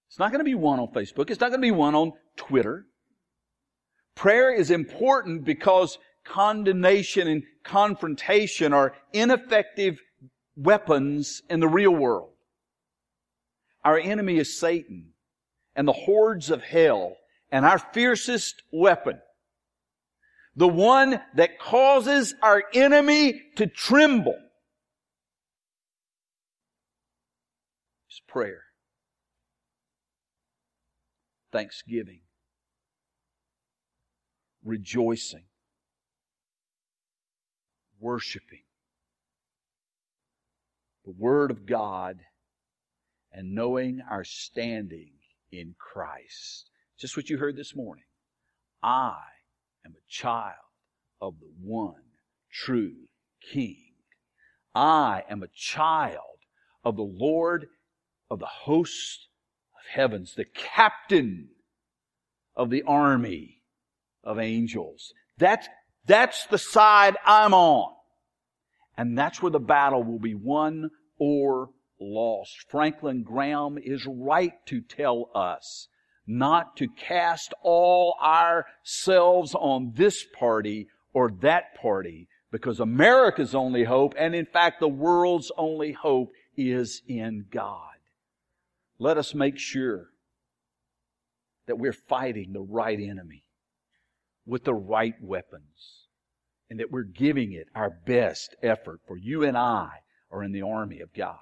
It's 0.08 0.18
not 0.18 0.30
going 0.30 0.40
to 0.40 0.44
be 0.44 0.54
won 0.54 0.80
on 0.80 0.88
Facebook. 0.88 1.30
It's 1.30 1.40
not 1.40 1.50
going 1.50 1.60
to 1.60 1.66
be 1.66 1.70
won 1.70 1.94
on 1.94 2.12
Twitter. 2.36 2.86
Prayer 4.14 4.52
is 4.54 4.70
important 4.70 5.44
because 5.44 5.98
condemnation 6.24 7.28
and 7.28 7.42
confrontation 7.64 8.72
are 8.72 8.94
ineffective 9.12 10.00
weapons 10.56 11.42
in 11.48 11.60
the 11.60 11.68
real 11.68 11.94
world. 11.94 12.30
Our 13.84 13.98
enemy 13.98 14.38
is 14.38 14.58
Satan 14.58 15.12
and 15.74 15.88
the 15.88 15.92
hordes 15.92 16.50
of 16.50 16.62
hell 16.62 17.16
and 17.50 17.64
our 17.64 17.78
fiercest 17.78 18.62
weapon. 18.70 19.20
The 20.54 20.68
one 20.68 21.20
that 21.34 21.58
causes 21.58 22.34
our 22.42 22.62
enemy 22.74 23.40
to 23.56 23.66
tremble 23.66 24.38
is 28.10 28.20
prayer. 28.28 28.62
Thanksgiving 31.52 32.20
rejoicing, 34.64 35.44
worshiping 38.00 38.62
the 41.04 41.12
Word 41.12 41.50
of 41.50 41.66
God 41.66 42.20
and 43.32 43.54
knowing 43.54 44.00
our 44.08 44.24
standing 44.24 45.12
in 45.50 45.74
Christ. 45.78 46.70
Just 46.98 47.16
what 47.16 47.28
you 47.28 47.38
heard 47.38 47.56
this 47.56 47.74
morning. 47.74 48.04
I 48.82 49.18
am 49.84 49.92
a 49.92 50.10
child 50.10 50.54
of 51.20 51.34
the 51.40 51.50
one 51.60 51.94
true 52.52 52.94
King. 53.52 53.94
I 54.74 55.24
am 55.28 55.42
a 55.42 55.48
child 55.48 56.18
of 56.84 56.96
the 56.96 57.02
Lord 57.02 57.66
of 58.30 58.38
the 58.38 58.46
hosts 58.46 59.28
of 59.74 59.94
heavens, 59.94 60.34
the 60.34 60.44
captain 60.44 61.48
of 62.56 62.70
the 62.70 62.82
army 62.82 63.61
of 64.24 64.38
angels. 64.38 65.12
That's, 65.38 65.68
that's 66.06 66.46
the 66.46 66.58
side 66.58 67.16
I'm 67.24 67.54
on. 67.54 67.92
And 68.96 69.16
that's 69.16 69.40
where 69.40 69.50
the 69.50 69.58
battle 69.58 70.02
will 70.02 70.18
be 70.18 70.34
won 70.34 70.90
or 71.18 71.70
lost. 72.00 72.66
Franklin 72.68 73.22
Graham 73.22 73.78
is 73.78 74.06
right 74.06 74.54
to 74.66 74.80
tell 74.80 75.30
us 75.34 75.88
not 76.26 76.76
to 76.76 76.88
cast 76.88 77.52
all 77.62 78.16
ourselves 78.22 79.54
on 79.54 79.92
this 79.94 80.24
party 80.38 80.88
or 81.12 81.30
that 81.40 81.74
party 81.80 82.28
because 82.50 82.80
America's 82.80 83.54
only 83.54 83.84
hope 83.84 84.14
and 84.18 84.34
in 84.34 84.46
fact 84.46 84.78
the 84.78 84.88
world's 84.88 85.50
only 85.56 85.92
hope 85.92 86.30
is 86.56 87.02
in 87.08 87.46
God. 87.50 87.88
Let 88.98 89.18
us 89.18 89.34
make 89.34 89.58
sure 89.58 90.10
that 91.66 91.78
we're 91.78 91.92
fighting 91.92 92.52
the 92.52 92.60
right 92.60 92.98
enemy 93.00 93.41
with 94.46 94.64
the 94.64 94.74
right 94.74 95.14
weapons 95.22 96.06
and 96.70 96.80
that 96.80 96.90
we're 96.90 97.02
giving 97.02 97.52
it 97.52 97.66
our 97.74 97.90
best 97.90 98.56
effort 98.62 99.00
for 99.06 99.16
you 99.16 99.44
and 99.44 99.56
I 99.56 99.90
are 100.30 100.42
in 100.42 100.52
the 100.52 100.62
army 100.62 101.00
of 101.00 101.12
God. 101.14 101.36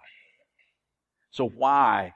So 1.31 1.49
why, 1.49 2.13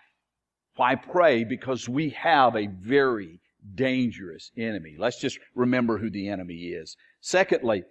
why 0.76 0.96
pray? 0.96 1.44
Because 1.44 1.88
we 1.88 2.10
have 2.10 2.56
a 2.56 2.66
very 2.66 3.40
dangerous 3.74 4.50
enemy. 4.58 4.96
Let's 4.98 5.20
just 5.20 5.38
remember 5.54 5.98
who 5.98 6.10
the 6.10 6.28
enemy 6.28 6.54
is. 6.54 6.96
Secondly, 7.20 7.84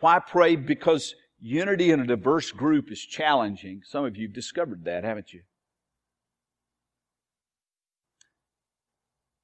why 0.00 0.18
pray? 0.18 0.56
Because 0.56 1.14
unity 1.38 1.90
in 1.90 2.00
a 2.00 2.06
diverse 2.06 2.50
group 2.50 2.90
is 2.90 3.00
challenging. 3.00 3.82
Some 3.84 4.04
of 4.04 4.16
you 4.16 4.28
have 4.28 4.34
discovered 4.34 4.84
that, 4.84 5.04
haven't 5.04 5.32
you? 5.32 5.42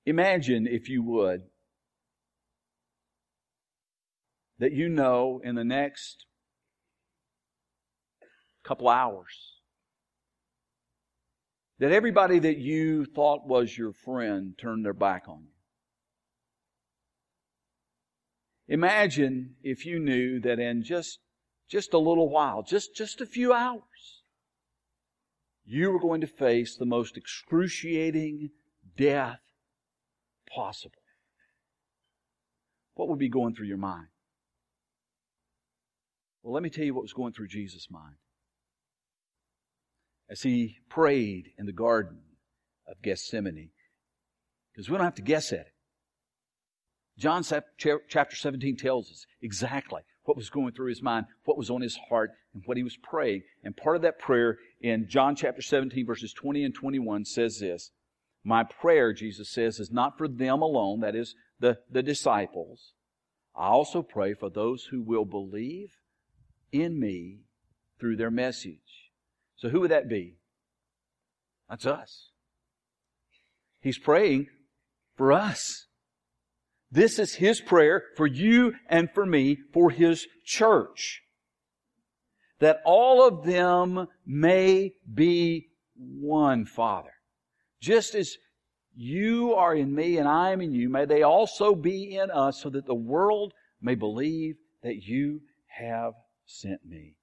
Imagine, 0.07 0.67
if 0.67 0.89
you 0.89 1.03
would, 1.03 1.43
that 4.59 4.73
you 4.73 4.89
know 4.89 5.41
in 5.45 5.55
the 5.55 5.65
next 5.65 6.27
couple 8.65 8.89
hours 8.89 9.59
that 11.79 11.93
everybody 11.93 12.39
that 12.41 12.59
you 12.59 13.05
thought 13.05 13.47
was 13.47 13.79
your 13.79 13.93
friend 13.93 14.55
turned 14.59 14.85
their 14.85 14.93
back 14.93 15.25
on 15.29 15.45
you. 15.45 15.51
Imagine 18.75 19.55
if 19.63 19.87
you 19.87 19.99
knew 19.99 20.41
that 20.41 20.59
in 20.59 20.83
just, 20.83 21.21
just 21.71 21.95
a 21.95 21.99
little 21.99 22.29
while, 22.29 22.63
just, 22.63 22.95
just 22.95 23.21
a 23.21 23.27
few 23.27 23.53
hours, 23.53 24.23
you 25.65 25.91
were 25.91 26.01
going 26.01 26.21
to 26.21 26.27
face 26.27 26.77
the 26.77 26.85
most 26.85 27.17
excruciating 27.17 28.51
death 28.97 29.41
possible. 30.55 30.95
What 32.95 33.09
would 33.09 33.19
be 33.19 33.29
going 33.29 33.55
through 33.55 33.69
your 33.69 33.77
mind? 33.77 34.09
Well, 36.43 36.55
let 36.55 36.63
me 36.63 36.71
tell 36.71 36.85
you 36.85 36.95
what 36.95 37.03
was 37.03 37.13
going 37.13 37.33
through 37.33 37.49
Jesus' 37.49 37.89
mind. 37.91 38.17
As 40.31 40.43
he 40.43 40.79
prayed 40.89 41.53
in 41.59 41.67
the 41.67 41.73
Garden 41.73 42.21
of 42.87 43.03
Gethsemane, 43.03 43.71
because 44.73 44.89
we 44.89 44.97
don't 44.97 45.05
have 45.05 45.15
to 45.17 45.23
guess 45.23 45.53
at 45.53 45.61
it. 45.61 45.73
John 47.19 47.43
chapter 47.43 48.37
17 48.37 48.77
tells 48.77 49.11
us 49.11 49.27
exactly 49.43 50.03
what 50.23 50.37
was 50.37 50.51
going 50.51 50.73
through 50.73 50.91
his 50.91 51.03
mind, 51.03 51.27
what 51.45 51.59
was 51.59 51.71
on 51.71 51.81
his 51.81 51.99
heart, 52.09 52.31
and 52.55 52.63
what 52.67 52.77
he 52.77 52.83
was 52.83 52.97
praying. 52.97 53.43
And 53.65 53.77
part 53.77 53.97
of 53.97 54.03
that 54.03 54.21
prayer 54.21 54.59
in 54.81 55.09
John 55.09 55.35
chapter 55.35 55.63
17, 55.63 56.07
verses 56.07 56.33
20 56.33 56.65
and 56.65 56.75
21 56.75 57.25
says 57.25 57.59
this 57.59 57.91
My 58.45 58.63
prayer, 58.63 59.13
Jesus 59.13 59.51
says, 59.51 59.81
is 59.81 59.91
not 59.91 60.17
for 60.17 60.29
them 60.29 60.63
alone, 60.63 61.01
that 61.01 61.17
is, 61.17 61.35
the, 61.59 61.79
the 61.91 62.03
disciples. 62.03 62.93
I 63.57 63.67
also 63.69 64.03
pray 64.03 64.35
for 64.35 64.49
those 64.49 64.85
who 64.85 65.03
will 65.03 65.25
believe 65.25 65.97
in 66.73 66.99
me 66.99 67.41
through 67.99 68.17
their 68.17 68.31
message. 68.31 69.11
So 69.57 69.69
who 69.69 69.81
would 69.81 69.91
that 69.91 70.09
be? 70.09 70.37
That's 71.69 71.87
us. 71.87 72.31
He's 73.81 73.99
praying 73.99 74.49
for 75.17 75.33
us. 75.33 75.87
This 76.91 77.19
is 77.19 77.35
His 77.35 77.61
prayer 77.61 78.05
for 78.17 78.27
you 78.27 78.75
and 78.89 79.11
for 79.13 79.27
me, 79.27 79.59
for 79.73 79.91
His 79.91 80.27
church. 80.45 81.23
That 82.61 82.81
all 82.85 83.27
of 83.27 83.45
them 83.45 84.09
may 84.27 84.95
be 85.13 85.69
one, 85.95 86.65
Father. 86.65 87.13
Just 87.81 88.15
as 88.15 88.37
you 88.97 89.55
are 89.55 89.75
in 89.75 89.95
me 89.95 90.19
and 90.19 90.27
I 90.27 90.51
am 90.51 90.61
in 90.61 90.73
you, 90.73 90.89
may 90.89 91.05
they 91.05 91.23
also 91.23 91.75
be 91.75 92.17
in 92.17 92.31
us 92.31 92.63
so 92.63 92.71
that 92.71 92.87
the 92.87 92.95
world 92.95 93.53
may 93.81 93.95
believe 93.95 94.57
that 94.83 95.03
you 95.03 95.43
have 95.67 96.15
sent 96.49 96.85
me. 96.85 97.15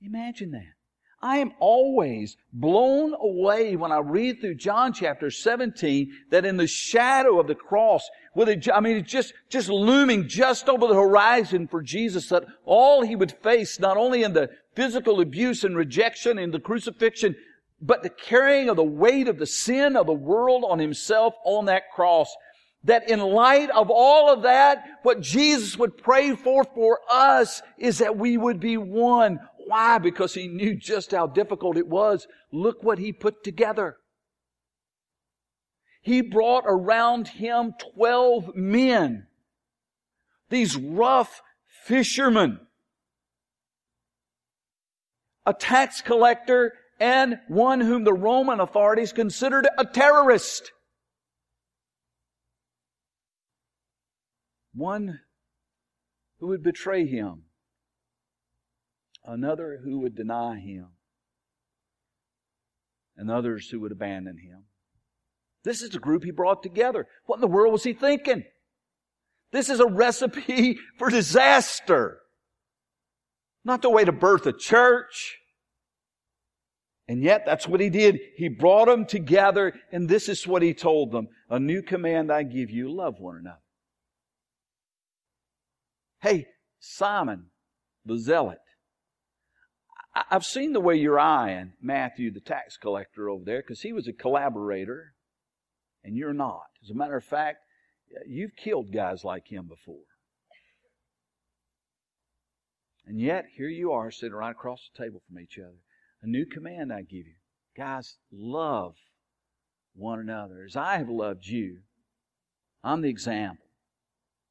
Imagine 0.00 0.52
that. 0.52 0.74
I 1.20 1.38
am 1.38 1.52
always 1.58 2.36
blown 2.52 3.12
away 3.12 3.74
when 3.74 3.90
I 3.90 3.98
read 3.98 4.40
through 4.40 4.54
John 4.54 4.92
chapter 4.92 5.32
17 5.32 6.12
that 6.30 6.44
in 6.44 6.56
the 6.56 6.68
shadow 6.68 7.40
of 7.40 7.48
the 7.48 7.56
cross, 7.56 8.08
with 8.36 8.48
it, 8.48 8.68
I 8.72 8.78
mean, 8.78 8.98
it's 8.98 9.10
just, 9.10 9.34
just 9.50 9.68
looming 9.68 10.28
just 10.28 10.68
over 10.68 10.86
the 10.86 10.94
horizon 10.94 11.66
for 11.66 11.82
Jesus 11.82 12.28
that 12.28 12.44
all 12.64 13.02
he 13.02 13.16
would 13.16 13.32
face, 13.32 13.80
not 13.80 13.96
only 13.96 14.22
in 14.22 14.32
the 14.32 14.50
physical 14.76 15.20
abuse 15.20 15.64
and 15.64 15.76
rejection 15.76 16.38
in 16.38 16.52
the 16.52 16.60
crucifixion, 16.60 17.34
but 17.80 18.04
the 18.04 18.10
carrying 18.10 18.68
of 18.68 18.76
the 18.76 18.84
weight 18.84 19.26
of 19.26 19.38
the 19.38 19.46
sin 19.46 19.96
of 19.96 20.06
the 20.06 20.12
world 20.12 20.64
on 20.68 20.78
himself 20.78 21.34
on 21.44 21.64
that 21.64 21.90
cross. 21.92 22.32
That 22.84 23.10
in 23.10 23.20
light 23.20 23.70
of 23.70 23.90
all 23.90 24.32
of 24.32 24.42
that, 24.42 24.84
what 25.02 25.20
Jesus 25.20 25.76
would 25.76 25.98
pray 25.98 26.34
for 26.36 26.64
for 26.64 27.00
us 27.10 27.60
is 27.76 27.98
that 27.98 28.16
we 28.16 28.36
would 28.36 28.60
be 28.60 28.76
one. 28.76 29.40
Why? 29.66 29.98
Because 29.98 30.34
he 30.34 30.48
knew 30.48 30.76
just 30.76 31.10
how 31.10 31.26
difficult 31.26 31.76
it 31.76 31.88
was. 31.88 32.26
Look 32.52 32.82
what 32.82 32.98
he 32.98 33.12
put 33.12 33.42
together. 33.42 33.96
He 36.02 36.22
brought 36.22 36.64
around 36.66 37.28
him 37.28 37.74
12 37.94 38.54
men. 38.54 39.26
These 40.48 40.76
rough 40.76 41.42
fishermen. 41.84 42.60
A 45.44 45.52
tax 45.52 46.00
collector 46.00 46.74
and 47.00 47.38
one 47.48 47.80
whom 47.80 48.04
the 48.04 48.12
Roman 48.14 48.60
authorities 48.60 49.12
considered 49.12 49.68
a 49.76 49.84
terrorist. 49.84 50.72
One 54.74 55.20
who 56.38 56.48
would 56.48 56.62
betray 56.62 57.06
him 57.06 57.44
another 59.28 59.80
who 59.84 60.00
would 60.00 60.16
deny 60.16 60.58
him, 60.58 60.88
and 63.16 63.30
others 63.30 63.68
who 63.68 63.80
would 63.80 63.92
abandon 63.92 64.38
him. 64.38 64.64
This 65.64 65.82
is 65.82 65.90
the 65.90 65.98
group 65.98 66.24
he 66.24 66.30
brought 66.30 66.62
together. 66.62 67.06
What 67.26 67.36
in 67.36 67.40
the 67.42 67.46
world 67.46 67.72
was 67.72 67.84
he 67.84 67.92
thinking? 67.92 68.44
This 69.52 69.68
is 69.68 69.80
a 69.80 69.86
recipe 69.86 70.78
for 70.98 71.10
disaster. 71.10 72.20
Not 73.64 73.82
the 73.82 73.90
way 73.90 74.04
to 74.04 74.12
birth 74.12 74.46
a 74.46 74.52
church. 74.52 75.38
And 77.06 77.22
yet 77.22 77.44
that's 77.44 77.66
what 77.66 77.80
he 77.80 77.90
did. 77.90 78.18
He 78.36 78.48
brought 78.48 78.86
them 78.86 79.04
together 79.04 79.74
and 79.90 80.08
this 80.08 80.28
is 80.28 80.46
what 80.46 80.62
he 80.62 80.74
told 80.74 81.10
them. 81.10 81.28
A 81.50 81.58
new 81.58 81.82
command 81.82 82.30
I 82.30 82.44
give 82.44 82.70
you, 82.70 82.94
love 82.94 83.18
one 83.18 83.36
another. 83.36 83.60
Hey, 86.20 86.46
Simon, 86.80 87.50
the 88.04 88.18
zealot, 88.18 88.58
I've 90.30 90.44
seen 90.44 90.72
the 90.72 90.80
way 90.80 90.96
you're 90.96 91.18
eyeing 91.18 91.74
Matthew, 91.80 92.32
the 92.32 92.40
tax 92.40 92.76
collector, 92.76 93.28
over 93.28 93.44
there, 93.44 93.62
because 93.62 93.82
he 93.82 93.92
was 93.92 94.08
a 94.08 94.12
collaborator, 94.12 95.14
and 96.02 96.16
you're 96.16 96.32
not. 96.32 96.66
As 96.82 96.90
a 96.90 96.94
matter 96.94 97.16
of 97.16 97.24
fact, 97.24 97.58
you've 98.26 98.56
killed 98.56 98.92
guys 98.92 99.24
like 99.24 99.46
him 99.46 99.68
before. 99.68 100.06
And 103.06 103.20
yet, 103.20 103.46
here 103.56 103.68
you 103.68 103.92
are 103.92 104.10
sitting 104.10 104.34
right 104.34 104.50
across 104.50 104.80
the 104.92 105.04
table 105.04 105.22
from 105.26 105.40
each 105.40 105.58
other. 105.58 105.78
A 106.22 106.26
new 106.26 106.44
command 106.46 106.92
I 106.92 107.02
give 107.02 107.26
you. 107.26 107.36
Guys, 107.76 108.18
love 108.32 108.96
one 109.94 110.18
another. 110.18 110.64
As 110.66 110.74
I 110.74 110.98
have 110.98 111.08
loved 111.08 111.46
you, 111.46 111.78
I'm 112.82 113.02
the 113.02 113.08
example. 113.08 113.67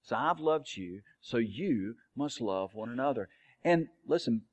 So 0.07 0.15
I've 0.15 0.39
loved 0.39 0.77
you, 0.77 1.01
so 1.19 1.35
you 1.35 1.95
must 2.15 2.39
love 2.39 2.73
one 2.73 2.87
another. 2.87 3.27
And 3.65 3.89
listen, 4.07 4.43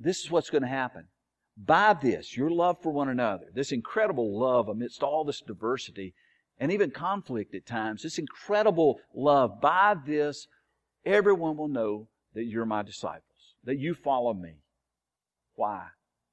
this 0.00 0.24
is 0.24 0.30
what's 0.30 0.48
going 0.48 0.62
to 0.62 0.68
happen. 0.68 1.08
By 1.54 1.92
this, 1.92 2.34
your 2.34 2.48
love 2.48 2.78
for 2.82 2.90
one 2.92 3.10
another, 3.10 3.44
this 3.52 3.72
incredible 3.72 4.38
love 4.38 4.68
amidst 4.68 5.02
all 5.02 5.22
this 5.22 5.42
diversity 5.42 6.14
and 6.58 6.72
even 6.72 6.90
conflict 6.90 7.54
at 7.54 7.66
times, 7.66 8.02
this 8.02 8.18
incredible 8.18 8.98
love, 9.14 9.60
by 9.60 9.96
this, 10.06 10.48
everyone 11.04 11.58
will 11.58 11.68
know 11.68 12.08
that 12.32 12.44
you're 12.44 12.64
my 12.64 12.82
disciples, 12.82 13.54
that 13.64 13.78
you 13.78 13.92
follow 13.92 14.32
me. 14.32 14.54
Why? 15.56 15.88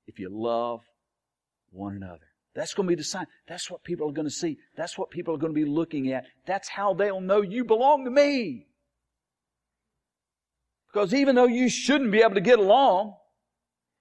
If 0.07 0.19
you 0.19 0.29
love 0.29 0.83
one 1.69 1.97
another. 1.97 2.32
That's 2.55 2.73
going 2.73 2.87
to 2.87 2.91
be 2.91 2.95
the 2.95 3.03
sign. 3.03 3.25
That's 3.47 3.71
what 3.71 3.83
people 3.83 4.09
are 4.09 4.13
going 4.13 4.27
to 4.27 4.33
see. 4.33 4.57
That's 4.77 4.97
what 4.97 5.09
people 5.09 5.33
are 5.33 5.37
going 5.37 5.53
to 5.53 5.59
be 5.59 5.65
looking 5.65 6.11
at. 6.11 6.25
That's 6.45 6.69
how 6.69 6.93
they'll 6.93 7.21
know 7.21 7.41
you 7.41 7.65
belong 7.65 8.05
to 8.05 8.11
me. 8.11 8.67
Because 10.91 11.13
even 11.13 11.35
though 11.35 11.47
you 11.47 11.69
shouldn't 11.69 12.11
be 12.11 12.21
able 12.21 12.35
to 12.35 12.41
get 12.41 12.59
along, 12.59 13.15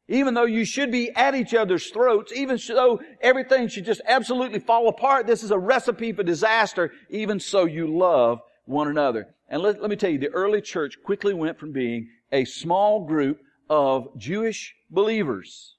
even 0.09 0.35
though 0.35 0.45
you 0.45 0.67
should 0.67 0.91
be 0.91 1.11
at 1.13 1.35
each 1.35 1.55
other's 1.55 1.89
throats, 1.89 2.33
even 2.35 2.59
though 2.69 3.01
everything 3.23 3.69
should 3.69 3.87
just 3.87 4.03
absolutely 4.07 4.59
fall 4.59 4.89
apart, 4.89 5.27
this 5.27 5.43
is 5.43 5.51
a 5.51 5.59
recipe 5.59 6.13
for 6.13 6.23
disaster. 6.23 6.93
Even 7.09 7.41
so, 7.41 7.65
you 7.65 7.87
love 7.87 8.41
one 8.67 8.89
another. 8.89 9.29
And 9.49 9.63
let, 9.63 9.81
let 9.81 9.89
me 9.89 9.97
tell 9.97 10.11
you, 10.11 10.19
the 10.19 10.29
early 10.29 10.61
church 10.61 10.99
quickly 11.03 11.33
went 11.33 11.59
from 11.59 11.73
being 11.73 12.09
a 12.31 12.45
small 12.45 13.07
group 13.07 13.41
of 13.71 14.09
Jewish 14.19 14.75
believers 14.91 15.77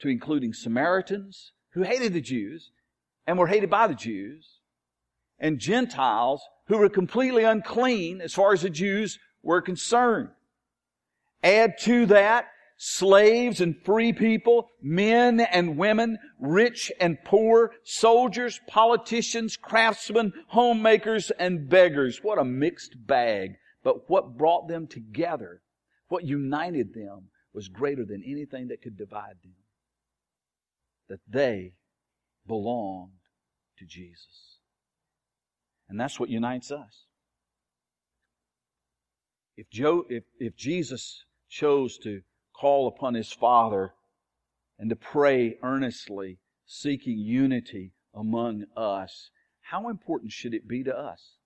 to 0.00 0.08
including 0.08 0.52
Samaritans 0.52 1.52
who 1.70 1.82
hated 1.82 2.12
the 2.12 2.20
Jews 2.20 2.70
and 3.26 3.38
were 3.38 3.46
hated 3.46 3.70
by 3.70 3.86
the 3.86 3.94
Jews, 3.94 4.60
and 5.38 5.58
Gentiles 5.58 6.42
who 6.66 6.78
were 6.78 6.88
completely 6.88 7.44
unclean 7.44 8.20
as 8.20 8.34
far 8.34 8.52
as 8.52 8.62
the 8.62 8.70
Jews 8.70 9.18
were 9.42 9.60
concerned. 9.60 10.30
Add 11.42 11.78
to 11.80 12.06
that 12.06 12.46
slaves 12.78 13.60
and 13.60 13.76
free 13.84 14.12
people, 14.12 14.70
men 14.80 15.40
and 15.40 15.76
women, 15.76 16.18
rich 16.40 16.90
and 17.00 17.18
poor, 17.24 17.72
soldiers, 17.82 18.60
politicians, 18.68 19.56
craftsmen, 19.56 20.32
homemakers, 20.48 21.30
and 21.38 21.68
beggars. 21.68 22.20
What 22.22 22.38
a 22.38 22.44
mixed 22.44 22.94
bag. 23.06 23.56
But 23.82 24.08
what 24.08 24.38
brought 24.38 24.68
them 24.68 24.86
together, 24.86 25.60
what 26.08 26.24
united 26.24 26.94
them, 26.94 27.28
was 27.52 27.68
greater 27.68 28.04
than 28.04 28.22
anything 28.24 28.68
that 28.68 28.82
could 28.82 28.96
divide 28.96 29.36
them. 29.42 29.54
That 31.08 31.20
they 31.28 31.74
belonged 32.46 33.12
to 33.78 33.84
Jesus. 33.84 34.58
And 35.88 35.98
that's 35.98 36.20
what 36.20 36.28
unites 36.28 36.70
us. 36.70 37.06
If, 39.56 39.70
Joe, 39.70 40.04
if, 40.08 40.24
if 40.38 40.54
Jesus 40.54 41.24
chose 41.48 41.98
to 41.98 42.22
call 42.54 42.88
upon 42.88 43.14
his 43.14 43.32
Father 43.32 43.92
and 44.78 44.90
to 44.90 44.96
pray 44.96 45.56
earnestly, 45.62 46.38
seeking 46.66 47.18
unity 47.18 47.92
among 48.14 48.64
us, 48.76 49.30
how 49.62 49.88
important 49.88 50.32
should 50.32 50.54
it 50.54 50.68
be 50.68 50.84
to 50.84 50.96
us? 50.96 51.36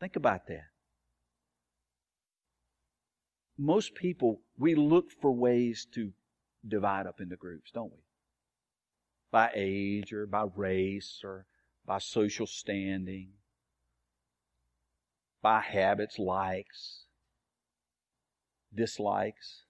Think 0.00 0.16
about 0.16 0.46
that. 0.48 0.66
Most 3.56 3.94
people, 3.94 4.40
we 4.58 4.74
look 4.74 5.10
for 5.10 5.32
ways 5.32 5.86
to 5.94 6.12
divide 6.66 7.06
up 7.06 7.20
into 7.20 7.36
groups, 7.36 7.70
don't 7.72 7.92
we? 7.92 7.98
By 9.30 9.50
age 9.54 10.12
or 10.12 10.26
by 10.26 10.44
race 10.54 11.20
or 11.24 11.46
by 11.86 11.98
social 11.98 12.46
standing, 12.46 13.30
by 15.42 15.60
habits, 15.60 16.18
likes 16.18 17.04
dislikes. 18.74 19.64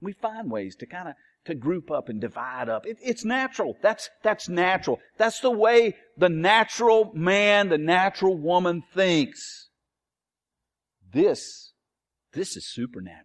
We 0.00 0.12
find 0.12 0.50
ways 0.50 0.76
to 0.76 0.86
kind 0.86 1.08
of 1.08 1.14
to 1.44 1.54
group 1.54 1.90
up 1.90 2.08
and 2.08 2.20
divide 2.20 2.68
up. 2.68 2.86
It, 2.86 2.98
it's 3.02 3.24
natural. 3.24 3.76
That's 3.82 4.08
that's 4.22 4.48
natural. 4.48 5.00
That's 5.16 5.40
the 5.40 5.50
way 5.50 5.96
the 6.16 6.28
natural 6.28 7.12
man, 7.14 7.68
the 7.68 7.78
natural 7.78 8.36
woman 8.36 8.82
thinks. 8.94 9.68
This 11.12 11.72
this 12.32 12.56
is 12.56 12.70
supernatural. 12.72 13.24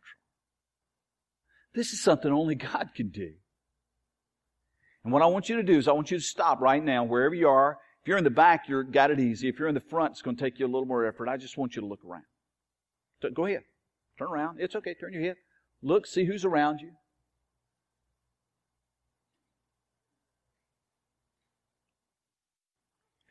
This 1.73 1.91
is 1.91 2.01
something 2.01 2.31
only 2.31 2.55
God 2.55 2.89
can 2.95 3.09
do. 3.09 3.33
And 5.03 5.11
what 5.11 5.21
I 5.21 5.25
want 5.25 5.49
you 5.49 5.57
to 5.57 5.63
do 5.63 5.77
is 5.77 5.87
I 5.87 5.91
want 5.91 6.11
you 6.11 6.17
to 6.17 6.23
stop 6.23 6.61
right 6.61 6.83
now, 6.83 7.03
wherever 7.03 7.35
you 7.35 7.49
are. 7.49 7.79
If 8.01 8.07
you're 8.07 8.17
in 8.17 8.23
the 8.23 8.29
back, 8.29 8.67
you've 8.67 8.91
got 8.91 9.11
it 9.11 9.19
easy. 9.19 9.47
If 9.47 9.59
you're 9.59 9.67
in 9.67 9.75
the 9.75 9.81
front, 9.81 10.11
it's 10.11 10.21
going 10.21 10.35
to 10.35 10.43
take 10.43 10.59
you 10.59 10.65
a 10.65 10.67
little 10.67 10.85
more 10.85 11.05
effort. 11.05 11.27
I 11.27 11.37
just 11.37 11.57
want 11.57 11.75
you 11.75 11.81
to 11.81 11.87
look 11.87 12.03
around. 12.05 12.23
So 13.21 13.29
go 13.29 13.45
ahead. 13.45 13.63
Turn 14.17 14.27
around. 14.27 14.57
It's 14.59 14.75
okay. 14.75 14.93
Turn 14.93 15.13
your 15.13 15.23
head. 15.23 15.35
Look, 15.81 16.05
see 16.05 16.25
who's 16.25 16.45
around 16.45 16.79
you. 16.79 16.91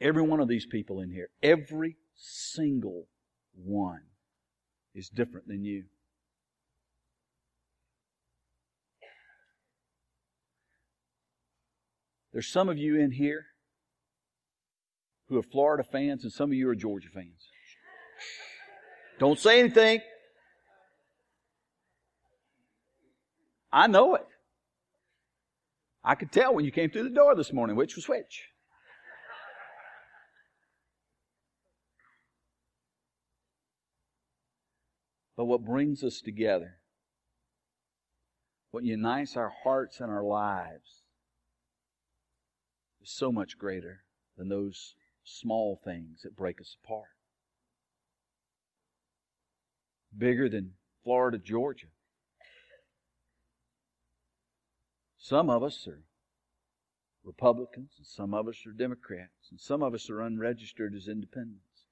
Every 0.01 0.23
one 0.23 0.41
of 0.41 0.49
these 0.49 0.67
people 0.67 1.01
in 1.01 1.11
here, 1.11 1.29
every 1.43 1.97
single 2.17 3.07
one 3.55 4.01
is 4.95 5.09
different 5.09 5.47
than 5.47 5.65
you. 5.65 5.85
There's 12.33 12.49
some 12.49 12.69
of 12.69 12.79
you 12.79 12.99
in 12.99 13.11
here 13.13 13.47
who 15.29 15.39
are 15.39 15.43
Florida 15.43 15.85
fans, 15.85 16.25
and 16.25 16.33
some 16.33 16.51
of 16.51 16.55
you 16.55 16.69
are 16.69 16.75
Georgia 16.75 17.09
fans. 17.13 17.49
Don't 19.19 19.39
say 19.39 19.61
anything. 19.61 20.01
I 23.73 23.87
know 23.87 24.15
it. 24.15 24.27
I 26.05 26.15
could 26.15 26.33
tell 26.33 26.55
when 26.55 26.65
you 26.65 26.73
came 26.73 26.91
through 26.91 27.05
the 27.05 27.11
door 27.11 27.35
this 27.35 27.53
morning 27.53 27.77
which 27.77 27.97
was 27.97 28.09
which. 28.09 28.49
But 35.37 35.47
what 35.47 35.65
brings 35.65 36.05
us 36.05 36.21
together, 36.21 36.79
what 38.71 38.85
unites 38.85 39.37
our 39.37 39.53
hearts 39.65 40.01
and 40.01 40.11
our 40.11 40.23
lives, 40.23 41.02
is 43.03 43.11
so 43.11 43.33
much 43.33 43.59
greater 43.59 44.05
than 44.37 44.49
those 44.49 44.95
small 45.25 45.81
things 45.85 46.23
that 46.23 46.37
break 46.37 46.61
us 46.61 46.77
apart. 46.83 47.09
Bigger 50.17 50.49
than 50.49 50.73
Florida, 51.05 51.39
Georgia. 51.39 51.87
Some 55.19 55.49
of 55.49 55.63
us 55.63 55.87
are 55.87 56.03
Republicans, 57.25 57.93
and 57.99 58.07
some 58.07 58.35
of 58.35 58.49
us 58.49 58.67
are 58.67 58.73
Democrats, 58.73 59.51
and 59.51 59.61
some 59.61 59.83
of 59.83 59.95
us 59.95 60.11
are 60.11 60.21
unregistered 60.21 60.95
as 60.95 61.07
independents. 61.07 61.87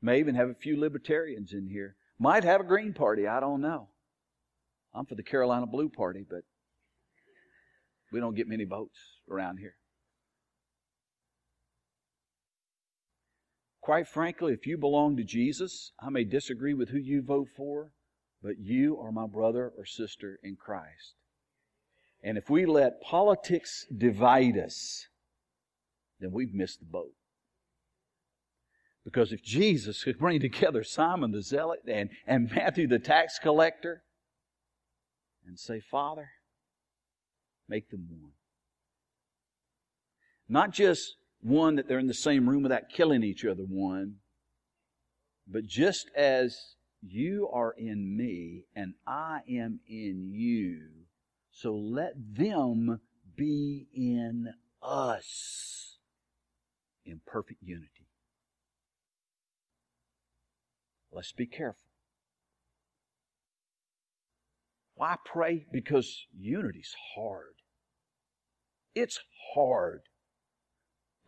May 0.00 0.18
even 0.18 0.34
have 0.34 0.48
a 0.48 0.54
few 0.54 0.80
libertarians 0.80 1.52
in 1.52 1.68
here. 1.68 1.96
Might 2.18 2.44
have 2.44 2.62
a 2.62 2.64
Green 2.64 2.94
Party, 2.94 3.26
I 3.26 3.40
don't 3.40 3.60
know. 3.60 3.88
I'm 4.94 5.06
for 5.06 5.14
the 5.14 5.22
Carolina 5.22 5.66
Blue 5.66 5.88
Party, 5.88 6.24
but 6.28 6.42
we 8.10 8.18
don't 8.18 8.34
get 8.34 8.48
many 8.48 8.64
votes 8.64 8.98
around 9.30 9.58
here. 9.58 9.74
Quite 13.80 14.08
frankly, 14.08 14.52
if 14.52 14.66
you 14.66 14.76
belong 14.76 15.16
to 15.16 15.24
Jesus, 15.24 15.92
I 16.00 16.10
may 16.10 16.24
disagree 16.24 16.74
with 16.74 16.90
who 16.90 16.98
you 16.98 17.22
vote 17.22 17.48
for, 17.56 17.92
but 18.42 18.58
you 18.58 18.98
are 18.98 19.12
my 19.12 19.26
brother 19.26 19.72
or 19.76 19.84
sister 19.86 20.38
in 20.42 20.56
Christ. 20.56 21.14
And 22.22 22.36
if 22.36 22.50
we 22.50 22.66
let 22.66 23.00
politics 23.00 23.86
divide 23.96 24.58
us, 24.58 25.06
then 26.20 26.32
we've 26.32 26.52
missed 26.52 26.80
the 26.80 26.86
boat. 26.86 27.12
Because 29.04 29.32
if 29.32 29.42
Jesus 29.42 30.04
could 30.04 30.18
bring 30.18 30.40
together 30.40 30.84
Simon 30.84 31.32
the 31.32 31.42
Zealot 31.42 31.80
and, 31.88 32.10
and 32.26 32.50
Matthew 32.54 32.86
the 32.86 32.98
tax 32.98 33.38
collector 33.38 34.02
and 35.46 35.58
say, 35.58 35.80
Father, 35.80 36.28
make 37.66 37.88
them 37.88 38.06
one. 38.10 38.32
Not 40.48 40.72
just 40.72 41.14
one 41.42 41.76
that 41.76 41.88
they're 41.88 41.98
in 41.98 42.06
the 42.06 42.14
same 42.14 42.48
room 42.48 42.62
without 42.62 42.90
killing 42.90 43.22
each 43.22 43.44
other, 43.44 43.62
one, 43.62 44.16
but 45.46 45.66
just 45.66 46.10
as 46.14 46.74
you 47.02 47.48
are 47.52 47.74
in 47.76 48.16
me 48.16 48.64
and 48.74 48.94
I 49.06 49.40
am 49.48 49.80
in 49.88 50.30
you, 50.32 50.80
so 51.50 51.74
let 51.74 52.12
them 52.16 53.00
be 53.36 53.86
in 53.94 54.52
us 54.82 55.98
in 57.04 57.20
perfect 57.26 57.62
unity. 57.62 58.06
Let's 61.12 61.32
be 61.32 61.46
careful. 61.46 61.88
Why 64.94 65.16
pray? 65.24 65.66
Because 65.72 66.26
unity's 66.38 66.94
hard. 67.14 67.54
It's 68.94 69.18
hard 69.54 70.02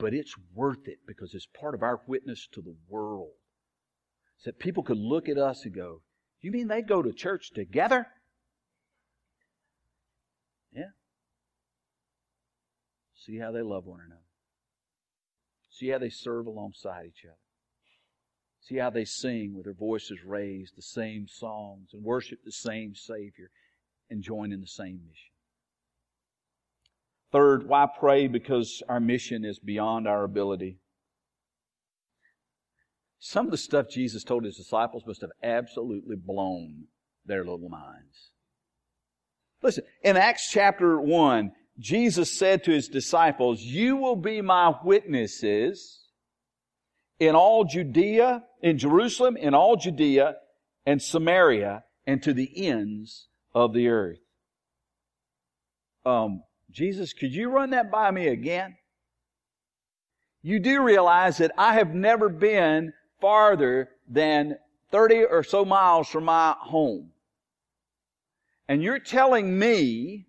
but 0.03 0.13
it's 0.13 0.35
worth 0.53 0.89
it 0.89 0.99
because 1.07 1.33
it's 1.33 1.47
part 1.47 1.77
of 1.77 1.83
our 1.85 2.01
witness 2.09 2.49
to 2.51 2.61
the 2.61 2.75
world. 2.89 3.31
So 4.39 4.51
that 4.51 4.59
people 4.59 4.83
could 4.83 4.99
look 4.99 5.29
at 5.29 5.39
us 5.39 5.65
and 5.65 5.73
go, 5.73 6.03
You 6.41 6.51
mean 6.51 6.67
they 6.67 6.83
go 6.83 7.03
to 7.03 7.13
church 7.13 7.53
together? 7.55 8.09
Yeah. 10.73 10.91
See 13.15 13.39
how 13.39 13.53
they 13.53 13.63
love 13.63 13.87
one 13.87 14.01
another. 14.05 14.23
See 15.71 15.91
how 15.91 15.99
they 15.99 16.11
serve 16.11 16.47
alongside 16.47 17.07
each 17.07 17.25
other. 17.25 17.37
See 18.61 18.79
how 18.79 18.91
they 18.91 19.05
sing 19.05 19.55
with 19.55 19.67
their 19.67 19.73
voices 19.73 20.19
raised 20.27 20.77
the 20.77 20.83
same 20.83 21.29
songs 21.29 21.91
and 21.93 22.03
worship 22.03 22.41
the 22.45 22.51
same 22.51 22.97
Savior 22.97 23.51
and 24.11 24.21
join 24.21 24.51
in 24.51 24.61
the 24.61 24.67
same 24.67 25.01
mission. 25.07 25.32
Third, 27.33 27.67
why 27.67 27.87
pray? 27.99 28.29
Because 28.29 28.83
our 28.89 29.01
mission 29.01 29.45
is 29.45 29.59
beyond 29.59 30.07
our 30.07 30.23
ability. 30.23 30.79
Some 33.19 33.47
of 33.47 33.51
the 33.51 33.57
stuff 33.57 33.87
Jesus 33.89 34.23
told 34.23 34.45
his 34.45 34.57
disciples 34.57 35.05
must 35.07 35.23
have 35.23 35.31
absolutely 35.43 36.17
blown 36.17 36.85
their 37.25 37.45
little 37.45 37.69
minds. 37.69 38.33
Listen, 39.63 39.85
in 40.03 40.17
Acts 40.17 40.51
chapter 40.51 41.01
1, 41.01 41.53
Jesus 41.79 42.37
said 42.37 42.65
to 42.65 42.73
his 42.73 42.89
disciples, 42.89 43.63
You 43.63 43.97
will 43.97 44.17
be 44.17 44.43
my 44.43 44.75
witnesses 44.85 46.01
in 47.19 47.35
all 47.35 47.65
Judea, 47.65 48.43
in 48.61 48.77
Jerusalem, 48.77 49.37
in 49.37 49.55
all 49.55 49.77
Judea 49.77 50.35
and 50.85 51.01
Samaria, 51.01 51.85
and 52.07 52.23
to 52.25 52.35
the 52.35 52.67
ends 52.67 53.29
of 53.55 53.73
the 53.73 53.89
earth. 53.89 54.19
Um, 56.05 56.43
Jesus, 56.73 57.13
could 57.13 57.35
you 57.35 57.51
run 57.51 57.71
that 57.71 57.91
by 57.91 58.11
me 58.11 58.29
again? 58.29 58.77
You 60.43 60.59
do 60.59 60.83
realize 60.83 61.39
that 61.39 61.53
I 61.57 61.75
have 61.75 61.95
never 61.95 62.29
been 62.29 62.93
farther 63.21 63.91
than 64.09 64.57
30 64.91 65.25
or 65.25 65.43
so 65.43 65.65
miles 65.65 66.09
from 66.09 66.25
my 66.25 66.57
home. 66.59 67.11
And 68.69 68.83
you're 68.83 68.99
telling 68.99 69.59
me 69.59 70.27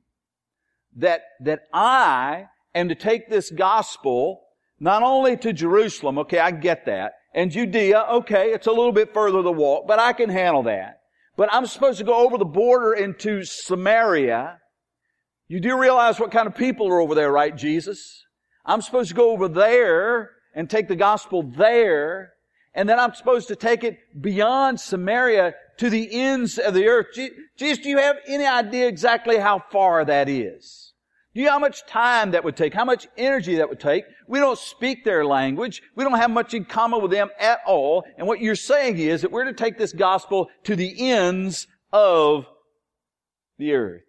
that, 0.98 1.22
that 1.42 1.62
I 1.74 2.48
am 2.76 2.90
to 2.90 2.96
take 2.96 3.30
this 3.30 3.50
gospel 3.50 4.42
not 4.80 5.02
only 5.02 5.38
to 5.38 5.54
Jerusalem, 5.54 6.18
okay, 6.20 6.40
I 6.40 6.52
get 6.52 6.86
that, 6.86 7.14
and 7.34 7.52
Judea, 7.52 8.06
okay, 8.12 8.52
it's 8.52 8.68
a 8.68 8.72
little 8.72 8.92
bit 8.92 9.14
further 9.14 9.42
to 9.42 9.52
walk, 9.52 9.88
but 9.88 10.00
I 10.00 10.14
can 10.14 10.30
handle 10.30 10.64
that. 10.64 11.00
But 11.36 11.50
I'm 11.52 11.66
supposed 11.66 11.98
to 12.00 12.04
go 12.04 12.26
over 12.26 12.38
the 12.38 12.46
border 12.46 12.94
into 12.94 13.44
Samaria, 13.44 14.60
you 15.48 15.60
do 15.60 15.80
realize 15.80 16.20
what 16.20 16.32
kind 16.32 16.48
of 16.48 16.56
people 16.56 16.88
are 16.88 17.00
over 17.00 17.16
there, 17.16 17.32
right, 17.32 17.56
Jesus? 17.56 18.24
I'm 18.66 18.82
supposed 18.82 19.10
to 19.10 19.16
go 19.16 19.32
over 19.32 19.48
there 19.48 20.32
and 20.56 20.70
take 20.70 20.88
the 20.88 20.96
gospel 20.96 21.44
there, 21.44 22.34
and 22.74 22.88
then 22.88 23.00
I'm 23.00 23.14
supposed 23.14 23.50
to 23.50 23.56
take 23.56 23.84
it 23.84 23.98
beyond 24.22 24.80
Samaria 24.80 25.54
to 25.78 25.90
the 25.90 26.10
ends 26.12 26.58
of 26.58 26.74
the 26.74 26.88
earth. 26.88 27.08
Jesus, 27.58 27.84
do 27.84 27.90
you 27.90 27.98
have 27.98 28.18
any 28.28 28.46
idea 28.46 28.88
exactly 28.88 29.38
how 29.38 29.64
far 29.72 30.06
that 30.06 30.30
is? 30.30 30.94
Do 31.34 31.42
you 31.42 31.48
know 31.48 31.54
how 31.54 31.60
much 31.60 31.86
time 31.88 32.32
that 32.32 32.44
would 32.44 32.56
take? 32.56 32.76
How 32.76 32.86
much 32.86 33.08
energy 33.18 33.56
that 33.56 33.68
would 33.68 33.80
take? 33.80 34.06
We 34.28 34.40
don't 34.40 34.58
speak 34.58 35.04
their 35.04 35.26
language. 35.26 35.82
We 35.96 36.04
don't 36.04 36.20
have 36.20 36.30
much 36.30 36.54
in 36.54 36.66
common 36.66 37.02
with 37.02 37.10
them 37.10 37.30
at 37.40 37.60
all. 37.66 38.04
And 38.18 38.28
what 38.28 38.40
you're 38.40 38.56
saying 38.56 39.00
is 39.00 39.22
that 39.22 39.32
we're 39.32 39.46
to 39.46 39.54
take 39.54 39.80
this 39.80 39.94
gospel 39.94 40.50
to 40.66 40.76
the 40.76 41.12
ends 41.12 41.66
of 41.92 42.46
the 43.58 43.74
earth. 43.74 44.04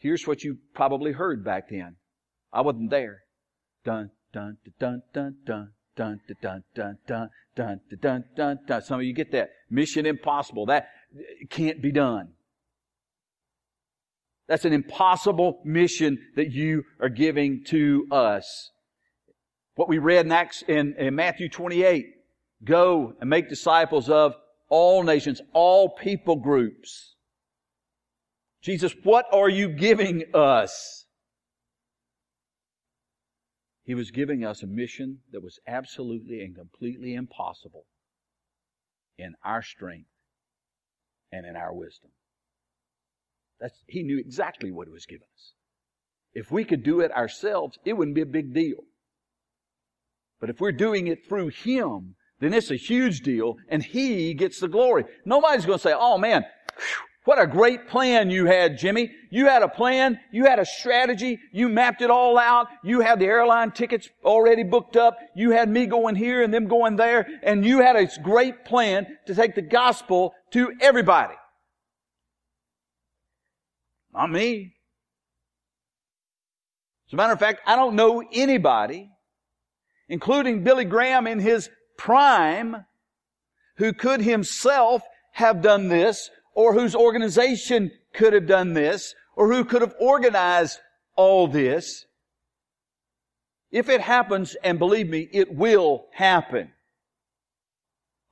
Here's 0.00 0.26
what 0.26 0.42
you 0.42 0.56
probably 0.74 1.12
heard 1.12 1.44
back 1.44 1.68
then. 1.68 1.96
I 2.52 2.62
wasn't 2.62 2.90
there. 2.90 3.20
Dun, 3.84 4.10
dun, 4.32 4.56
dun, 4.78 5.02
dun, 5.12 5.36
dun, 5.44 5.70
dun, 5.94 6.20
dun, 6.40 6.40
dun, 6.40 6.64
dun, 6.74 6.98
dun, 7.54 7.80
dun, 8.00 8.24
dun, 8.34 8.58
dun. 8.66 8.82
Some 8.82 9.00
of 9.00 9.04
you 9.04 9.12
get 9.12 9.30
that. 9.32 9.50
Mission 9.68 10.06
impossible. 10.06 10.66
That 10.66 10.88
can't 11.50 11.82
be 11.82 11.92
done. 11.92 12.30
That's 14.48 14.64
an 14.64 14.72
impossible 14.72 15.60
mission 15.64 16.18
that 16.34 16.50
you 16.50 16.84
are 16.98 17.10
giving 17.10 17.62
to 17.66 18.06
us. 18.10 18.70
What 19.74 19.88
we 19.88 19.98
read 19.98 20.26
in, 20.26 20.32
Acts, 20.32 20.64
in, 20.66 20.94
in 20.98 21.14
Matthew 21.14 21.50
28. 21.50 22.06
Go 22.64 23.14
and 23.20 23.28
make 23.28 23.48
disciples 23.48 24.08
of 24.08 24.34
all 24.68 25.02
nations, 25.02 25.42
all 25.52 25.90
people 25.90 26.36
groups 26.36 27.10
Jesus, 28.62 28.94
what 29.02 29.26
are 29.32 29.48
you 29.48 29.68
giving 29.68 30.24
us? 30.34 31.06
He 33.84 33.94
was 33.94 34.10
giving 34.10 34.44
us 34.44 34.62
a 34.62 34.66
mission 34.66 35.18
that 35.32 35.42
was 35.42 35.58
absolutely 35.66 36.40
and 36.42 36.54
completely 36.54 37.14
impossible 37.14 37.86
in 39.18 39.34
our 39.44 39.62
strength 39.62 40.10
and 41.32 41.46
in 41.46 41.56
our 41.56 41.74
wisdom. 41.74 42.10
That's, 43.60 43.82
he 43.86 44.02
knew 44.02 44.18
exactly 44.18 44.70
what 44.70 44.86
he 44.86 44.92
was 44.92 45.06
giving 45.06 45.26
us. 45.34 45.52
If 46.32 46.50
we 46.50 46.64
could 46.64 46.82
do 46.82 47.00
it 47.00 47.10
ourselves, 47.12 47.78
it 47.84 47.94
wouldn't 47.94 48.14
be 48.14 48.20
a 48.20 48.26
big 48.26 48.54
deal. 48.54 48.84
But 50.40 50.50
if 50.50 50.60
we're 50.60 50.72
doing 50.72 51.06
it 51.06 51.26
through 51.28 51.48
him, 51.48 52.14
then 52.40 52.54
it's 52.54 52.70
a 52.70 52.76
huge 52.76 53.20
deal 53.20 53.56
and 53.68 53.82
he 53.82 54.34
gets 54.34 54.60
the 54.60 54.68
glory. 54.68 55.04
Nobody's 55.24 55.66
going 55.66 55.78
to 55.78 55.82
say, 55.82 55.94
oh 55.94 56.16
man, 56.16 56.44
whew, 56.76 57.06
what 57.24 57.38
a 57.40 57.46
great 57.46 57.86
plan 57.86 58.30
you 58.30 58.46
had, 58.46 58.78
Jimmy. 58.78 59.12
You 59.30 59.46
had 59.46 59.62
a 59.62 59.68
plan. 59.68 60.18
You 60.32 60.46
had 60.46 60.58
a 60.58 60.64
strategy. 60.64 61.38
You 61.52 61.68
mapped 61.68 62.00
it 62.00 62.10
all 62.10 62.38
out. 62.38 62.68
You 62.82 63.00
had 63.00 63.18
the 63.18 63.26
airline 63.26 63.72
tickets 63.72 64.08
already 64.24 64.64
booked 64.64 64.96
up. 64.96 65.18
You 65.36 65.50
had 65.50 65.68
me 65.68 65.84
going 65.84 66.16
here 66.16 66.42
and 66.42 66.52
them 66.52 66.66
going 66.66 66.96
there. 66.96 67.28
And 67.42 67.64
you 67.64 67.80
had 67.80 67.96
a 67.96 68.08
great 68.22 68.64
plan 68.64 69.06
to 69.26 69.34
take 69.34 69.54
the 69.54 69.62
gospel 69.62 70.32
to 70.52 70.72
everybody. 70.80 71.34
Not 74.14 74.30
me. 74.30 74.74
As 77.08 77.12
a 77.12 77.16
matter 77.16 77.34
of 77.34 77.38
fact, 77.38 77.60
I 77.66 77.76
don't 77.76 77.96
know 77.96 78.22
anybody, 78.32 79.10
including 80.08 80.64
Billy 80.64 80.86
Graham 80.86 81.26
in 81.26 81.38
his 81.38 81.68
prime, 81.98 82.86
who 83.76 83.92
could 83.92 84.22
himself 84.22 85.02
have 85.32 85.60
done 85.60 85.88
this 85.88 86.30
or 86.54 86.74
whose 86.74 86.94
organization 86.94 87.90
could 88.12 88.32
have 88.32 88.46
done 88.46 88.74
this, 88.74 89.14
or 89.36 89.52
who 89.52 89.64
could 89.64 89.82
have 89.82 89.94
organized 90.00 90.78
all 91.16 91.46
this. 91.46 92.06
If 93.70 93.88
it 93.88 94.00
happens, 94.00 94.56
and 94.64 94.78
believe 94.78 95.08
me, 95.08 95.28
it 95.32 95.54
will 95.54 96.06
happen. 96.12 96.72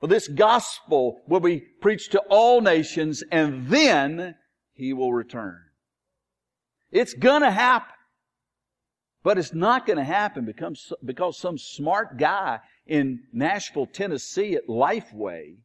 For 0.01 0.07
this 0.07 0.29
gospel 0.29 1.23
will 1.27 1.41
be 1.41 1.61
preached 1.61 2.13
to 2.13 2.21
all 2.29 2.61
nations, 2.61 3.23
and 3.31 3.69
then 3.69 4.37
he 4.73 4.93
will 4.93 5.13
return. 5.13 5.61
It's 6.91 7.15
gonna 7.15 7.51
happen. 7.51 7.95
But 9.23 9.39
it's 9.39 9.53
not 9.53 9.87
gonna 9.87 10.05
happen 10.05 10.45
because, 10.45 10.93
because 11.05 11.39
some 11.39 11.59
smart 11.59 12.17
guy 12.17 12.61
in 12.87 13.25
Nashville, 13.33 13.87
Tennessee 13.87 14.55
at 14.55 14.69
Lifeway 14.69 15.57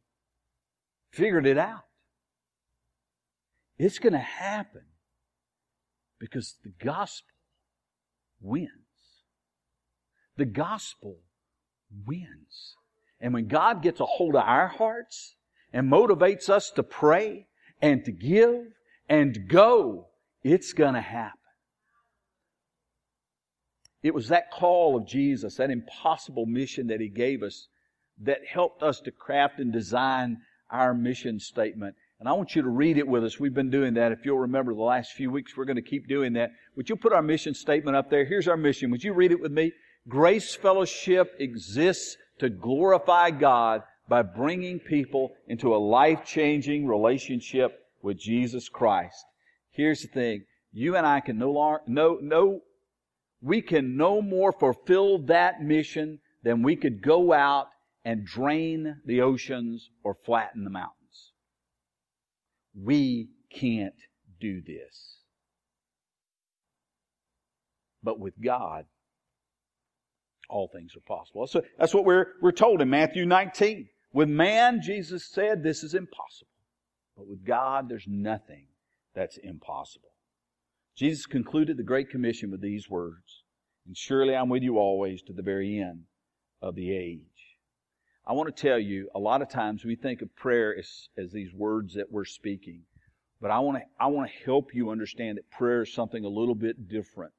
figured 1.12 1.46
it 1.46 1.58
out. 1.58 1.84
It's 3.78 3.98
going 3.98 4.12
to 4.12 4.18
happen 4.18 4.82
because 6.18 6.56
the 6.62 6.72
gospel 6.84 7.34
wins. 8.40 8.70
The 10.36 10.44
gospel 10.44 11.18
wins. 12.06 12.76
And 13.20 13.34
when 13.34 13.48
God 13.48 13.82
gets 13.82 14.00
a 14.00 14.06
hold 14.06 14.36
of 14.36 14.42
our 14.42 14.68
hearts 14.68 15.36
and 15.72 15.90
motivates 15.90 16.48
us 16.48 16.70
to 16.72 16.82
pray 16.82 17.46
and 17.80 18.04
to 18.04 18.12
give 18.12 18.66
and 19.08 19.48
go, 19.48 20.08
it's 20.42 20.72
going 20.72 20.94
to 20.94 21.00
happen. 21.00 21.38
It 24.02 24.14
was 24.14 24.28
that 24.28 24.50
call 24.50 24.96
of 24.96 25.06
Jesus, 25.06 25.56
that 25.56 25.70
impossible 25.70 26.46
mission 26.46 26.88
that 26.88 27.00
He 27.00 27.08
gave 27.08 27.42
us, 27.42 27.68
that 28.20 28.40
helped 28.46 28.82
us 28.82 29.00
to 29.00 29.10
craft 29.10 29.58
and 29.58 29.72
design 29.72 30.38
our 30.70 30.94
mission 30.94 31.40
statement 31.40 31.96
and 32.20 32.28
I 32.28 32.32
want 32.32 32.54
you 32.54 32.62
to 32.62 32.68
read 32.68 32.96
it 32.96 33.06
with 33.06 33.24
us. 33.24 33.40
We've 33.40 33.54
been 33.54 33.70
doing 33.70 33.94
that. 33.94 34.12
If 34.12 34.24
you'll 34.24 34.38
remember 34.38 34.72
the 34.74 34.80
last 34.80 35.12
few 35.12 35.30
weeks, 35.30 35.56
we're 35.56 35.64
going 35.64 35.76
to 35.76 35.82
keep 35.82 36.08
doing 36.08 36.34
that. 36.34 36.50
Would 36.76 36.88
you 36.88 36.96
put 36.96 37.12
our 37.12 37.22
mission 37.22 37.54
statement 37.54 37.96
up 37.96 38.10
there? 38.10 38.24
Here's 38.24 38.48
our 38.48 38.56
mission. 38.56 38.90
Would 38.90 39.04
you 39.04 39.12
read 39.12 39.32
it 39.32 39.40
with 39.40 39.52
me? 39.52 39.72
Grace 40.08 40.54
Fellowship 40.54 41.34
exists 41.38 42.16
to 42.38 42.48
glorify 42.48 43.30
God 43.30 43.82
by 44.08 44.22
bringing 44.22 44.78
people 44.78 45.32
into 45.48 45.74
a 45.74 45.78
life-changing 45.78 46.86
relationship 46.86 47.80
with 48.02 48.18
Jesus 48.18 48.68
Christ. 48.68 49.24
Here's 49.70 50.02
the 50.02 50.08
thing. 50.08 50.44
You 50.72 50.96
and 50.96 51.06
I 51.06 51.20
can 51.20 51.38
no 51.38 51.50
longer, 51.50 51.80
no, 51.86 52.18
no, 52.20 52.60
we 53.40 53.62
can 53.62 53.96
no 53.96 54.20
more 54.20 54.52
fulfill 54.52 55.18
that 55.26 55.62
mission 55.62 56.18
than 56.42 56.62
we 56.62 56.76
could 56.76 57.02
go 57.02 57.32
out 57.32 57.68
and 58.04 58.26
drain 58.26 58.96
the 59.06 59.22
oceans 59.22 59.88
or 60.02 60.16
flatten 60.26 60.64
the 60.64 60.70
mountains. 60.70 60.98
We 62.74 63.28
can't 63.50 63.94
do 64.40 64.60
this. 64.60 65.18
But 68.02 68.18
with 68.18 68.34
God, 68.42 68.84
all 70.48 70.68
things 70.68 70.94
are 70.96 71.00
possible. 71.00 71.46
So 71.46 71.62
that's 71.78 71.94
what 71.94 72.04
we're, 72.04 72.26
we're 72.42 72.52
told 72.52 72.82
in 72.82 72.90
Matthew 72.90 73.24
19. 73.24 73.88
With 74.12 74.28
man, 74.28 74.80
Jesus 74.82 75.24
said, 75.24 75.62
this 75.62 75.82
is 75.82 75.94
impossible. 75.94 76.50
But 77.16 77.26
with 77.26 77.44
God, 77.44 77.88
there's 77.88 78.06
nothing 78.06 78.66
that's 79.14 79.38
impossible. 79.38 80.10
Jesus 80.96 81.26
concluded 81.26 81.76
the 81.76 81.82
Great 81.82 82.10
Commission 82.10 82.50
with 82.50 82.60
these 82.60 82.88
words, 82.88 83.42
and 83.86 83.96
surely 83.96 84.34
I'm 84.34 84.48
with 84.48 84.62
you 84.62 84.78
always 84.78 85.22
to 85.22 85.32
the 85.32 85.42
very 85.42 85.78
end 85.78 86.04
of 86.62 86.76
the 86.76 86.94
age. 86.96 87.20
I 88.26 88.32
want 88.32 88.54
to 88.54 88.62
tell 88.62 88.78
you, 88.78 89.10
a 89.14 89.18
lot 89.18 89.42
of 89.42 89.50
times 89.50 89.84
we 89.84 89.96
think 89.96 90.22
of 90.22 90.34
prayer 90.34 90.74
as, 90.78 91.08
as 91.18 91.30
these 91.30 91.52
words 91.52 91.94
that 91.94 92.10
we're 92.10 92.24
speaking. 92.24 92.82
But 93.40 93.50
I 93.50 93.58
want 93.58 93.78
to, 93.78 93.84
I 94.00 94.06
want 94.06 94.30
to 94.30 94.44
help 94.44 94.74
you 94.74 94.90
understand 94.90 95.36
that 95.36 95.50
prayer 95.50 95.82
is 95.82 95.92
something 95.92 96.24
a 96.24 96.28
little 96.28 96.54
bit 96.54 96.88
different. 96.88 97.34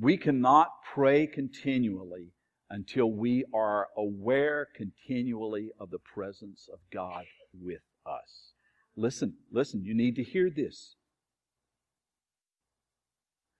We 0.00 0.16
cannot 0.16 0.68
pray 0.94 1.26
continually 1.26 2.32
until 2.70 3.10
we 3.10 3.44
are 3.52 3.88
aware 3.96 4.68
continually 4.74 5.70
of 5.78 5.90
the 5.90 5.98
presence 5.98 6.68
of 6.72 6.78
God 6.90 7.24
with 7.52 7.82
us. 8.06 8.52
Listen, 8.96 9.34
listen, 9.52 9.84
you 9.84 9.94
need 9.94 10.16
to 10.16 10.22
hear 10.22 10.48
this. 10.48 10.96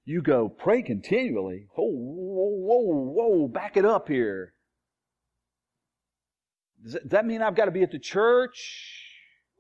You 0.07 0.23
go, 0.23 0.49
pray 0.49 0.81
continually. 0.83 1.67
Whoa, 1.75 1.85
whoa, 1.85 2.49
whoa, 2.49 3.13
whoa, 3.13 3.49
back 3.49 3.77
it 3.77 3.85
up 3.85 4.09
here. 4.09 4.55
Does 6.83 6.99
that 7.07 7.27
mean 7.27 7.43
I've 7.43 7.57
got 7.57 7.67
to 7.67 7.71
be 7.71 7.83
at 7.83 7.91
the 7.91 7.99
church 7.99 9.05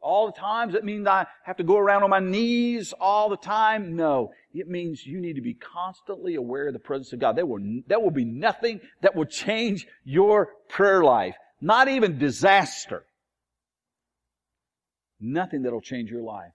all 0.01 0.27
the 0.27 0.39
time? 0.39 0.69
Does 0.69 0.75
that 0.75 0.85
mean 0.85 1.07
I 1.07 1.27
have 1.45 1.57
to 1.57 1.65
go 1.65 1.77
around 1.77 2.03
on 2.03 2.11
my 2.11 2.21
knees 2.21 2.93
all 3.01 3.29
the 3.29 3.37
time? 3.37 3.97
No. 3.97 4.33
It 4.53 4.69
means 4.69 5.05
you 5.05 5.21
need 5.21 5.35
to 5.35 5.43
be 5.43 5.55
constantly 5.55 6.37
aware 6.37 6.69
of 6.69 6.73
the 6.73 6.79
presence 6.79 7.13
of 7.13 7.19
God. 7.19 7.37
There 7.37 7.47
will, 7.47 7.83
there 7.87 8.01
will 8.01 8.11
be 8.11 8.25
nothing 8.25 8.81
that 9.03 9.15
will 9.15 9.27
change 9.27 9.87
your 10.05 10.51
prayer 10.69 11.03
life. 11.03 11.35
Not 11.61 11.89
even 11.89 12.19
disaster. 12.19 13.05
Nothing 15.21 15.63
that'll 15.63 15.81
change 15.81 16.11
your 16.11 16.23
life 16.23 16.53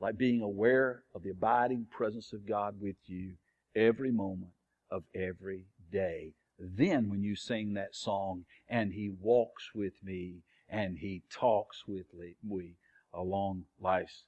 like 0.00 0.16
being 0.16 0.42
aware 0.42 1.02
of 1.14 1.22
the 1.22 1.30
abiding 1.30 1.86
presence 1.90 2.32
of 2.32 2.46
God 2.46 2.80
with 2.80 2.96
you 3.06 3.32
every 3.74 4.10
moment 4.10 4.52
of 4.90 5.02
every 5.14 5.66
day. 5.92 6.32
Then 6.58 7.10
when 7.10 7.22
you 7.22 7.36
sing 7.36 7.74
that 7.74 7.94
song, 7.94 8.44
and 8.68 8.92
he 8.92 9.10
walks 9.10 9.70
with 9.74 10.02
me, 10.02 10.42
and 10.68 10.98
he 10.98 11.22
talks 11.30 11.84
with 11.86 12.06
me 12.14 12.76
along 13.12 13.64
life's 13.80 14.24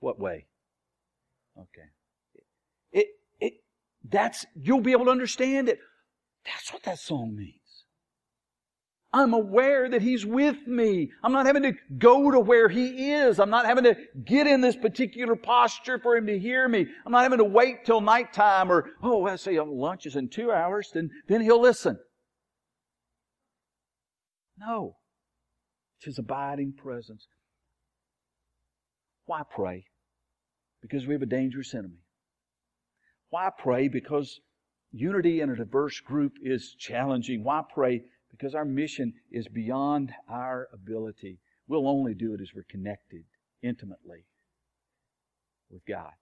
what 0.00 0.18
way? 0.18 0.46
Okay. 1.58 1.88
It, 2.92 3.08
it, 3.40 3.54
that's, 4.08 4.46
you'll 4.54 4.80
be 4.80 4.92
able 4.92 5.06
to 5.06 5.10
understand 5.10 5.68
it. 5.68 5.80
That's 6.44 6.72
what 6.72 6.82
that 6.84 6.98
song 6.98 7.34
means. 7.36 7.57
I'm 9.12 9.32
aware 9.32 9.88
that 9.88 10.02
He's 10.02 10.26
with 10.26 10.66
me. 10.66 11.10
I'm 11.22 11.32
not 11.32 11.46
having 11.46 11.62
to 11.62 11.72
go 11.96 12.30
to 12.30 12.40
where 12.40 12.68
He 12.68 13.12
is. 13.12 13.40
I'm 13.40 13.48
not 13.48 13.64
having 13.64 13.84
to 13.84 13.96
get 14.24 14.46
in 14.46 14.60
this 14.60 14.76
particular 14.76 15.34
posture 15.34 15.98
for 15.98 16.16
Him 16.16 16.26
to 16.26 16.38
hear 16.38 16.68
me. 16.68 16.86
I'm 17.06 17.12
not 17.12 17.22
having 17.22 17.38
to 17.38 17.44
wait 17.44 17.86
till 17.86 18.02
nighttime 18.02 18.70
or, 18.70 18.90
oh, 19.02 19.26
I 19.26 19.36
say 19.36 19.56
oh, 19.56 19.64
lunch 19.64 20.04
is 20.04 20.16
in 20.16 20.28
two 20.28 20.52
hours, 20.52 20.90
then, 20.92 21.10
then 21.26 21.40
He'll 21.40 21.60
listen. 21.60 21.98
No. 24.58 24.96
It's 25.98 26.06
His 26.06 26.18
abiding 26.18 26.74
presence. 26.76 27.26
Why 29.24 29.42
pray? 29.50 29.84
Because 30.82 31.06
we 31.06 31.14
have 31.14 31.22
a 31.22 31.26
dangerous 31.26 31.74
enemy. 31.74 32.02
Why 33.30 33.50
pray? 33.56 33.88
Because 33.88 34.38
unity 34.92 35.40
in 35.40 35.50
a 35.50 35.56
diverse 35.56 36.00
group 36.00 36.32
is 36.42 36.74
challenging. 36.78 37.42
Why 37.42 37.62
pray? 37.74 38.02
Because 38.30 38.54
our 38.54 38.64
mission 38.64 39.14
is 39.30 39.48
beyond 39.48 40.12
our 40.28 40.68
ability. 40.72 41.38
We'll 41.66 41.88
only 41.88 42.14
do 42.14 42.34
it 42.34 42.40
as 42.40 42.50
we're 42.54 42.64
connected 42.68 43.24
intimately 43.62 44.24
with 45.70 45.82
God. 45.86 46.12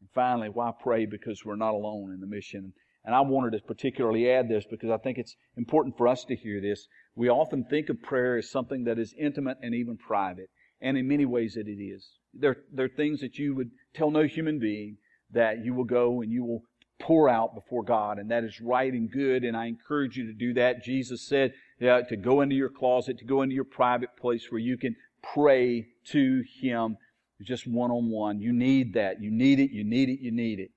And 0.00 0.08
finally, 0.14 0.48
why 0.48 0.72
pray? 0.82 1.06
Because 1.06 1.44
we're 1.44 1.56
not 1.56 1.74
alone 1.74 2.12
in 2.12 2.20
the 2.20 2.26
mission. 2.26 2.72
And 3.04 3.14
I 3.14 3.20
wanted 3.20 3.52
to 3.52 3.64
particularly 3.64 4.30
add 4.30 4.48
this 4.48 4.66
because 4.70 4.90
I 4.90 4.98
think 4.98 5.18
it's 5.18 5.36
important 5.56 5.96
for 5.96 6.08
us 6.08 6.24
to 6.24 6.36
hear 6.36 6.60
this. 6.60 6.86
We 7.14 7.28
often 7.28 7.64
think 7.64 7.88
of 7.88 8.02
prayer 8.02 8.36
as 8.36 8.50
something 8.50 8.84
that 8.84 8.98
is 8.98 9.14
intimate 9.18 9.58
and 9.62 9.74
even 9.74 9.96
private. 9.96 10.50
And 10.80 10.96
in 10.96 11.08
many 11.08 11.24
ways 11.24 11.54
that 11.54 11.68
it 11.68 11.82
is. 11.82 12.08
There, 12.32 12.56
there 12.72 12.86
are 12.86 12.96
things 12.96 13.20
that 13.20 13.38
you 13.38 13.54
would 13.54 13.70
tell 13.94 14.10
no 14.10 14.24
human 14.24 14.58
being 14.58 14.96
that 15.32 15.64
you 15.64 15.74
will 15.74 15.84
go 15.84 16.22
and 16.22 16.30
you 16.30 16.44
will 16.44 16.62
pour 17.00 17.28
out 17.28 17.54
before 17.54 17.82
God, 17.82 18.18
and 18.18 18.30
that 18.30 18.44
is 18.44 18.60
right 18.60 18.92
and 18.92 19.10
good, 19.10 19.42
and 19.42 19.56
I 19.56 19.66
encourage 19.66 20.16
you 20.16 20.26
to 20.26 20.32
do 20.32 20.54
that. 20.54 20.84
Jesus 20.84 21.26
said 21.26 21.52
to 21.80 22.16
go 22.16 22.42
into 22.42 22.54
your 22.54 22.68
closet, 22.68 23.18
to 23.18 23.24
go 23.24 23.42
into 23.42 23.54
your 23.54 23.64
private 23.64 24.16
place 24.16 24.46
where 24.50 24.60
you 24.60 24.76
can 24.76 24.94
pray 25.34 25.86
to 26.06 26.44
Him 26.60 26.96
just 27.42 27.66
one 27.66 27.90
on 27.90 28.10
one. 28.10 28.40
You 28.40 28.52
need 28.52 28.94
that. 28.94 29.22
You 29.22 29.30
need 29.30 29.60
it, 29.60 29.70
you 29.70 29.82
need 29.82 30.08
it, 30.10 30.20
you 30.20 30.30
need 30.30 30.60
it. 30.60 30.70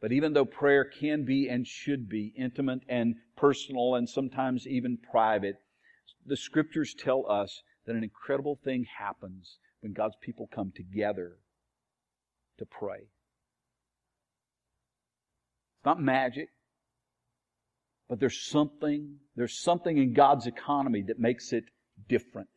But 0.00 0.12
even 0.12 0.32
though 0.32 0.44
prayer 0.44 0.84
can 0.84 1.24
be 1.24 1.48
and 1.48 1.66
should 1.66 2.08
be 2.08 2.32
intimate 2.36 2.80
and 2.88 3.16
personal 3.36 3.96
and 3.96 4.08
sometimes 4.08 4.66
even 4.66 4.98
private, 5.10 5.56
the 6.24 6.36
scriptures 6.36 6.94
tell 6.94 7.28
us 7.28 7.62
that 7.86 7.96
an 7.96 8.04
incredible 8.04 8.60
thing 8.62 8.86
happens 8.98 9.58
when 9.80 9.94
God's 9.94 10.16
people 10.20 10.48
come 10.54 10.72
together 10.74 11.38
to 12.58 12.66
pray. 12.66 13.08
It's 15.78 15.86
not 15.86 16.00
magic, 16.00 16.48
but 18.08 18.18
there's 18.18 18.48
something, 18.50 19.16
there's 19.36 19.58
something 19.58 19.96
in 19.96 20.12
God's 20.12 20.46
economy 20.46 21.04
that 21.06 21.18
makes 21.18 21.52
it 21.52 21.64
different. 22.08 22.48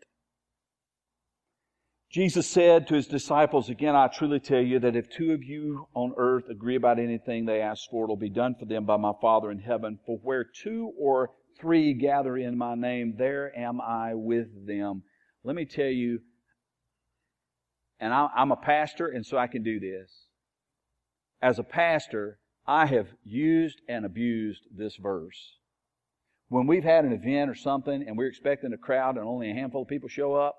Jesus 2.12 2.46
said 2.46 2.88
to 2.88 2.96
his 2.96 3.08
disciples, 3.08 3.70
again, 3.70 3.96
I 3.96 4.08
truly 4.08 4.42
tell 4.42 4.60
you 4.60 4.80
that 4.80 4.98
if 4.98 5.10
two 5.10 5.32
of 5.32 5.44
you 5.44 5.88
on 5.94 6.14
earth 6.18 6.50
agree 6.50 6.76
about 6.76 7.00
anything 7.00 7.46
they 7.46 7.62
ask 7.62 7.90
for, 7.90 8.04
it'll 8.04 8.18
be 8.18 8.30
done 8.30 8.56
for 8.60 8.66
them 8.66 8.86
by 8.86 8.98
my 8.98 9.14
Father 9.22 9.50
in 9.50 9.60
heaven. 9.60 9.98
For 10.06 10.18
where 10.18 10.44
two 10.44 10.92
or 11.00 11.30
three 11.58 11.94
gather 11.94 12.36
in 12.36 12.58
my 12.58 12.76
name, 12.76 13.16
there 13.18 13.58
am 13.58 13.80
I 13.80 14.14
with 14.14 14.68
them. 14.68 15.04
Let 15.46 15.56
me 15.56 15.64
tell 15.64 15.86
you, 15.86 16.20
and 18.00 18.14
I'm 18.14 18.52
a 18.52 18.58
pastor, 18.58 19.08
and 19.08 19.26
so 19.26 19.38
I 19.38 19.48
can 19.48 19.64
do 19.64 19.80
this. 19.80 20.26
As 21.42 21.60
a 21.60 21.64
pastor, 21.64 22.40
I 22.72 22.86
have 22.86 23.10
used 23.26 23.82
and 23.90 24.06
abused 24.06 24.62
this 24.74 24.96
verse. 24.96 25.58
When 26.48 26.68
we've 26.68 26.86
had 26.86 27.04
an 27.04 27.12
event 27.12 27.52
or 27.52 27.56
something 27.56 28.02
and 28.08 28.18
we're 28.18 28.30
expecting 28.30 28.72
a 28.72 28.78
crowd 28.78 29.18
and 29.18 29.26
only 29.26 29.52
a 29.52 29.54
handful 29.54 29.82
of 29.82 29.90
people 29.90 30.08
show 30.08 30.36
up, 30.36 30.56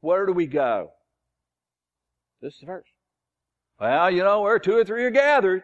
where 0.00 0.26
do 0.26 0.32
we 0.32 0.48
go? 0.48 0.90
This 2.40 2.54
is 2.54 2.60
the 2.60 2.66
verse. 2.66 2.88
Well, 3.78 4.10
you 4.10 4.24
know, 4.24 4.40
where 4.40 4.58
two 4.58 4.74
or 4.74 4.84
three 4.84 5.04
are 5.04 5.12
gathered, 5.12 5.62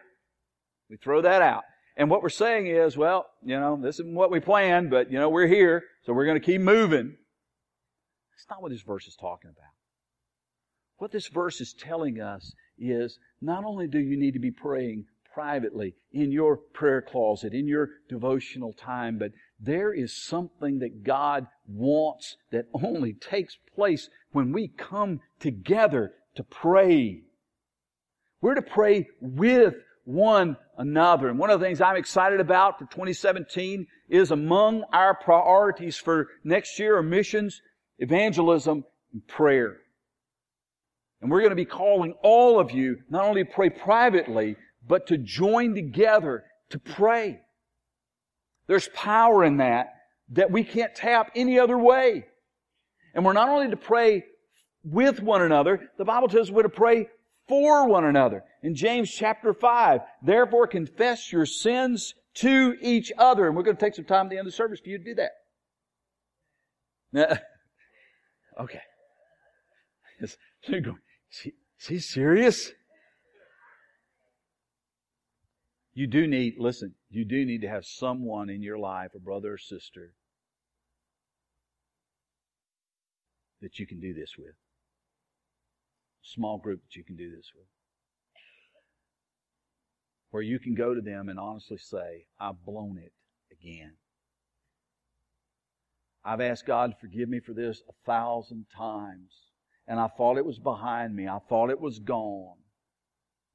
we 0.89 0.95
throw 0.95 1.21
that 1.21 1.41
out. 1.41 1.63
And 1.97 2.09
what 2.09 2.23
we're 2.23 2.29
saying 2.29 2.67
is, 2.67 2.95
well, 2.95 3.25
you 3.43 3.59
know, 3.59 3.77
this 3.81 3.99
isn't 3.99 4.15
what 4.15 4.31
we 4.31 4.39
planned, 4.39 4.89
but, 4.89 5.11
you 5.11 5.19
know, 5.19 5.27
we're 5.27 5.47
here, 5.47 5.83
so 6.05 6.13
we're 6.13 6.25
going 6.25 6.39
to 6.39 6.45
keep 6.45 6.61
moving. 6.61 7.17
That's 8.31 8.49
not 8.49 8.61
what 8.61 8.71
this 8.71 8.83
verse 8.83 9.05
is 9.05 9.17
talking 9.17 9.49
about. 9.49 9.73
What 10.95 11.11
this 11.11 11.27
verse 11.27 11.59
is 11.59 11.73
telling 11.73 12.21
us 12.21 12.53
is 12.77 13.19
not 13.41 13.65
only 13.65 13.87
do 13.87 13.99
you 13.99 14.17
need 14.17 14.35
to 14.35 14.39
be 14.39 14.51
praying 14.51 15.03
privately 15.39 15.95
in 16.11 16.33
your 16.33 16.57
prayer 16.57 17.01
closet, 17.01 17.53
in 17.53 17.65
your 17.65 17.91
devotional 18.09 18.73
time, 18.73 19.17
but 19.17 19.31
there 19.57 19.93
is 19.93 20.13
something 20.13 20.79
that 20.79 21.01
God 21.01 21.47
wants 21.65 22.35
that 22.51 22.65
only 22.73 23.13
takes 23.13 23.57
place 23.73 24.09
when 24.33 24.51
we 24.51 24.67
come 24.67 25.21
together 25.39 26.11
to 26.35 26.43
pray. 26.43 27.21
We're 28.41 28.55
to 28.55 28.61
pray 28.61 29.07
with 29.21 29.75
one 30.03 30.57
another. 30.77 31.29
And 31.29 31.39
one 31.39 31.49
of 31.49 31.59
the 31.61 31.65
things 31.65 31.79
I'm 31.79 31.95
excited 31.95 32.41
about 32.41 32.77
for 32.77 32.85
2017 32.87 33.87
is 34.09 34.31
among 34.31 34.83
our 34.91 35.15
priorities 35.15 35.95
for 35.95 36.27
next 36.43 36.77
year 36.79 36.97
are 36.97 37.03
missions, 37.03 37.61
evangelism, 37.97 38.83
and 39.13 39.25
prayer. 39.25 39.77
And 41.21 41.31
we're 41.31 41.41
going 41.41 41.51
to 41.51 41.55
be 41.55 41.63
calling 41.63 42.13
all 42.23 42.59
of 42.59 42.71
you 42.71 42.97
not 43.09 43.23
only 43.23 43.45
to 43.45 43.49
pray 43.49 43.69
privately, 43.69 44.57
but 44.89 45.07
to 45.07 45.17
join 45.17 45.75
together 45.75 46.43
to 46.71 46.79
pray. 46.79 47.39
There's 48.67 48.89
power 48.89 49.45
in 49.45 49.57
that 49.57 49.93
that 50.31 50.51
we 50.51 50.63
can't 50.63 50.93
tap 50.93 51.31
any 51.35 51.57
other 51.59 51.77
way. 51.77 52.25
And 53.13 53.23
we're 53.23 53.33
not 53.33 53.49
only 53.49 53.69
to 53.69 53.77
pray 53.77 54.25
with 54.83 55.21
one 55.21 55.41
another, 55.41 55.89
the 55.97 56.05
Bible 56.05 56.27
tells 56.27 56.49
us 56.49 56.51
we're 56.51 56.63
to 56.63 56.69
pray 56.69 57.07
for 57.47 57.87
one 57.87 58.03
another. 58.03 58.43
In 58.61 58.75
James 58.75 59.09
chapter 59.09 59.53
5, 59.53 60.01
therefore 60.23 60.67
confess 60.67 61.31
your 61.31 61.45
sins 61.45 62.13
to 62.35 62.75
each 62.81 63.11
other. 63.17 63.47
And 63.47 63.55
we're 63.55 63.63
going 63.63 63.77
to 63.77 63.83
take 63.83 63.95
some 63.95 64.05
time 64.05 64.25
at 64.25 64.29
the 64.29 64.37
end 64.37 64.47
of 64.47 64.51
the 64.51 64.57
service 64.57 64.79
for 64.79 64.89
you 64.89 64.97
to 64.97 65.03
do 65.03 65.15
that. 65.15 65.31
Now, 67.11 67.39
okay. 68.63 68.81
Is 70.21 71.87
he 71.87 71.99
serious? 71.99 72.71
You 75.99 76.07
do 76.07 76.27
need, 76.27 76.53
listen, 76.57 76.95
you 77.09 77.25
do 77.25 77.43
need 77.43 77.59
to 77.59 77.67
have 77.67 77.83
someone 77.83 78.49
in 78.49 78.63
your 78.63 78.79
life, 78.79 79.09
a 79.15 79.19
brother 79.19 79.55
or 79.55 79.57
sister, 79.57 80.13
that 83.61 83.79
you 83.79 83.85
can 83.85 83.99
do 83.99 84.13
this 84.13 84.37
with. 84.37 84.55
A 86.23 86.23
small 86.23 86.57
group 86.57 86.79
that 86.83 86.95
you 86.95 87.03
can 87.03 87.17
do 87.17 87.29
this 87.29 87.51
with. 87.53 87.65
Where 90.31 90.41
you 90.41 90.57
can 90.57 90.73
go 90.73 90.93
to 90.93 91.01
them 91.01 91.27
and 91.27 91.37
honestly 91.37 91.75
say, 91.75 92.27
I've 92.39 92.63
blown 92.65 92.97
it 92.97 93.11
again. 93.51 93.95
I've 96.23 96.39
asked 96.39 96.65
God 96.65 96.91
to 96.91 96.97
forgive 97.01 97.27
me 97.27 97.41
for 97.41 97.51
this 97.51 97.81
a 97.89 97.93
thousand 98.05 98.67
times. 98.73 99.33
And 99.85 99.99
I 99.99 100.07
thought 100.07 100.37
it 100.37 100.45
was 100.45 100.59
behind 100.59 101.13
me. 101.13 101.27
I 101.27 101.39
thought 101.49 101.71
it 101.71 101.81
was 101.81 101.99
gone. 101.99 102.55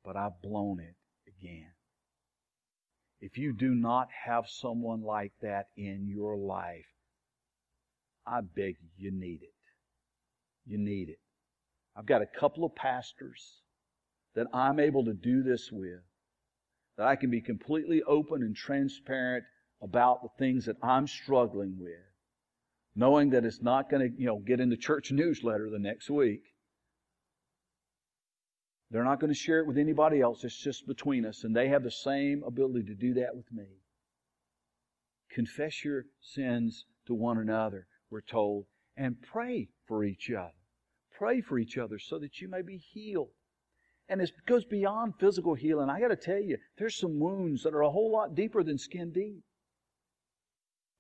But 0.05 0.19
I've 0.19 0.43
blown 0.43 0.79
it 0.81 0.97
again. 1.27 1.74
If 3.25 3.39
you 3.39 3.55
do 3.55 3.75
not 3.75 4.09
have 4.27 4.45
someone 4.47 5.03
like 5.03 5.33
that 5.41 5.69
in 5.79 6.07
your 6.07 6.37
life, 6.37 6.85
I 8.27 8.43
beg 8.43 8.77
you, 8.83 8.89
you 8.99 9.11
need 9.13 9.41
it. 9.43 9.55
You 10.67 10.77
need 10.77 11.09
it. 11.09 11.21
I've 11.97 12.05
got 12.05 12.21
a 12.21 12.39
couple 12.39 12.67
of 12.67 12.75
pastors 12.75 13.63
that 14.35 14.49
I'm 14.53 14.79
able 14.79 15.07
to 15.07 15.15
do 15.15 15.43
this 15.43 15.71
with, 15.73 16.03
that 16.99 17.07
I 17.07 17.17
can 17.17 17.31
be 17.31 17.41
completely 17.41 18.03
open 18.03 18.43
and 18.43 18.55
transparent 18.55 19.45
about 19.81 20.21
the 20.21 20.29
things 20.39 20.67
that 20.67 20.77
I'm 20.83 21.07
struggling 21.07 21.79
with, 21.81 22.05
knowing 22.95 23.31
that 23.31 23.47
it's 23.47 23.63
not 23.63 23.89
going 23.91 24.03
to, 24.03 24.21
you 24.21 24.27
know, 24.27 24.41
get 24.47 24.61
in 24.61 24.69
the 24.69 24.77
church 24.77 25.11
newsletter 25.11 25.71
the 25.71 25.79
next 25.79 26.11
week. 26.11 26.43
They're 28.91 29.05
not 29.05 29.21
going 29.21 29.33
to 29.33 29.39
share 29.39 29.61
it 29.61 29.67
with 29.67 29.79
anybody 29.79 30.21
else. 30.21 30.45
It's 30.45 30.57
just 30.57 30.87
between 30.87 31.25
us. 31.25 31.45
And 31.45 31.55
they 31.55 31.69
have 31.69 31.83
the 31.83 31.91
same 31.91 32.43
ability 32.47 32.87
to 32.87 32.95
do 32.95 33.15
that 33.15 33.35
with 33.35 33.51
me. 33.53 33.67
Confess 35.31 35.85
your 35.85 36.05
sins 36.21 36.85
to 37.07 37.15
one 37.15 37.39
another, 37.39 37.87
we're 38.11 38.21
told, 38.21 38.67
and 38.97 39.21
pray 39.21 39.69
for 39.87 40.05
each 40.05 40.31
other. 40.31 40.53
Pray 41.17 41.41
for 41.41 41.59
each 41.59 41.77
other 41.79 41.99
so 41.99 42.19
that 42.19 42.41
you 42.41 42.49
may 42.49 42.63
be 42.63 42.77
healed. 42.77 43.31
And 44.09 44.21
it 44.21 44.31
goes 44.47 44.65
beyond 44.65 45.15
physical 45.19 45.55
healing. 45.55 45.89
I 45.89 45.99
got 45.99 46.09
to 46.09 46.17
tell 46.17 46.41
you, 46.41 46.59
there's 46.79 46.97
some 46.97 47.19
wounds 47.19 47.63
that 47.63 47.75
are 47.75 47.83
a 47.83 47.91
whole 47.91 48.13
lot 48.13 48.35
deeper 48.35 48.63
than 48.63 48.79
skin 48.79 49.13
deep. 49.13 49.43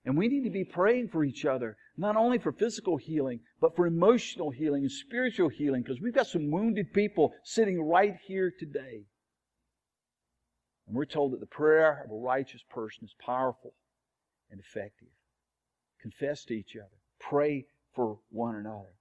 And 0.04 0.18
we 0.18 0.28
need 0.28 0.44
to 0.44 0.50
be 0.50 0.64
praying 0.64 1.08
for 1.08 1.24
each 1.24 1.46
other, 1.46 1.76
not 1.96 2.16
only 2.16 2.38
for 2.38 2.52
physical 2.52 2.98
healing, 2.98 3.40
but 3.60 3.74
for 3.74 3.86
emotional 3.86 4.50
healing 4.50 4.82
and 4.82 4.92
spiritual 4.92 5.48
healing, 5.48 5.82
because 5.82 6.00
we've 6.00 6.14
got 6.14 6.26
some 6.26 6.50
wounded 6.50 6.92
people 6.92 7.32
sitting 7.42 7.80
right 7.80 8.16
here 8.26 8.52
today. 8.58 9.06
And 10.86 10.94
we're 10.94 11.06
told 11.06 11.32
that 11.32 11.40
the 11.40 11.46
prayer 11.46 12.02
of 12.04 12.10
a 12.10 12.14
righteous 12.14 12.62
person 12.68 13.04
is 13.04 13.14
powerful 13.24 13.72
and 14.50 14.60
effective. 14.60 15.08
Confess 16.02 16.44
to 16.44 16.54
each 16.54 16.76
other. 16.76 16.98
Pray 17.18 17.64
for 17.94 18.18
one 18.28 18.56
another. 18.56 18.92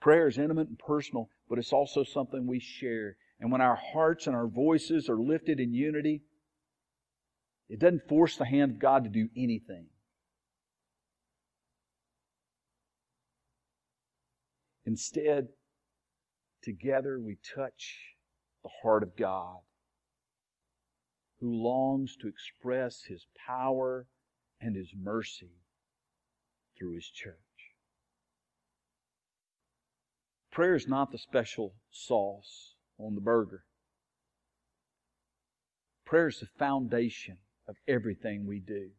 Prayer 0.00 0.28
is 0.28 0.38
intimate 0.38 0.68
and 0.68 0.78
personal, 0.78 1.28
but 1.50 1.58
it's 1.58 1.72
also 1.72 2.02
something 2.02 2.46
we 2.46 2.60
share. 2.60 3.16
And 3.38 3.52
when 3.52 3.60
our 3.60 3.76
hearts 3.76 4.26
and 4.26 4.34
our 4.34 4.46
voices 4.46 5.10
are 5.10 5.18
lifted 5.18 5.60
in 5.60 5.74
unity, 5.74 6.22
it 7.68 7.78
doesn't 7.78 8.08
force 8.08 8.36
the 8.36 8.46
hand 8.46 8.72
of 8.72 8.78
God 8.78 9.04
to 9.04 9.10
do 9.10 9.28
anything. 9.36 9.88
Instead, 14.86 15.48
together 16.62 17.18
we 17.18 17.36
touch 17.54 18.14
the 18.62 18.70
heart 18.82 19.02
of 19.02 19.16
God, 19.16 19.58
who 21.40 21.52
longs 21.52 22.16
to 22.16 22.28
express 22.28 23.02
His 23.02 23.26
power 23.46 24.06
and 24.60 24.76
His 24.76 24.92
mercy 24.96 25.50
through 26.78 26.94
His 26.94 27.08
church. 27.08 27.34
Prayer 30.52 30.76
is 30.76 30.86
not 30.86 31.10
the 31.10 31.18
special 31.18 31.74
sauce 31.90 32.76
on 32.98 33.14
the 33.14 33.20
burger. 33.20 33.64
Prayer 36.06 36.28
is 36.28 36.38
the 36.38 36.46
foundation 36.58 37.38
of 37.68 37.76
everything 37.88 38.46
we 38.46 38.60
do. 38.60 38.90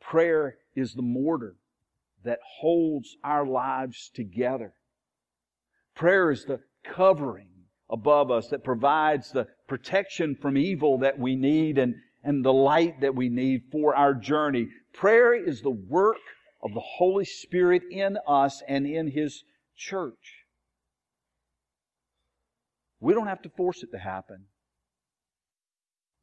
Prayer 0.00 0.56
is 0.74 0.94
the 0.94 1.02
mortar 1.02 1.54
that 2.24 2.38
holds 2.60 3.16
our 3.24 3.46
lives 3.46 4.10
together. 4.14 4.72
Prayer 5.94 6.30
is 6.30 6.44
the 6.44 6.60
covering 6.84 7.48
above 7.90 8.30
us 8.30 8.48
that 8.48 8.64
provides 8.64 9.32
the 9.32 9.46
protection 9.66 10.36
from 10.40 10.56
evil 10.56 10.98
that 10.98 11.18
we 11.18 11.36
need 11.36 11.78
and, 11.78 11.94
and 12.22 12.44
the 12.44 12.52
light 12.52 13.00
that 13.00 13.14
we 13.14 13.28
need 13.28 13.62
for 13.72 13.96
our 13.96 14.14
journey. 14.14 14.68
Prayer 14.92 15.34
is 15.34 15.62
the 15.62 15.70
work 15.70 16.16
of 16.62 16.74
the 16.74 16.80
Holy 16.80 17.24
Spirit 17.24 17.82
in 17.90 18.18
us 18.26 18.62
and 18.68 18.86
in 18.86 19.10
His 19.10 19.42
church. 19.76 20.44
We 23.00 23.14
don't 23.14 23.28
have 23.28 23.42
to 23.42 23.50
force 23.50 23.82
it 23.82 23.90
to 23.92 23.98
happen, 23.98 24.46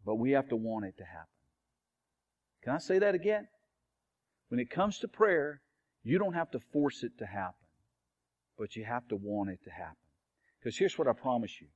but 0.06 0.16
we 0.16 0.32
have 0.32 0.50
to 0.50 0.56
want 0.56 0.86
it 0.86 0.98
to 0.98 1.06
happen. 1.06 1.28
Can 2.64 2.74
I 2.74 2.80
say 2.80 3.00
that 3.00 3.16
again? 3.16 3.48
When 4.50 4.60
it 4.60 4.70
comes 4.70 5.00
to 5.00 5.08
prayer, 5.08 5.62
you 6.06 6.20
don't 6.20 6.34
have 6.34 6.52
to 6.52 6.60
force 6.72 7.04
it 7.04 7.18
to 7.18 7.26
happen, 7.26 7.68
but 8.58 8.76
you 8.76 8.86
have 8.86 9.06
to 9.10 9.16
want 9.16 9.50
it 9.50 9.60
to 9.66 9.72
happen. 9.72 9.96
Because 10.60 10.78
here's 10.78 10.98
what 10.98 11.08
I 11.08 11.14
promise 11.14 11.60
you. 11.60 11.68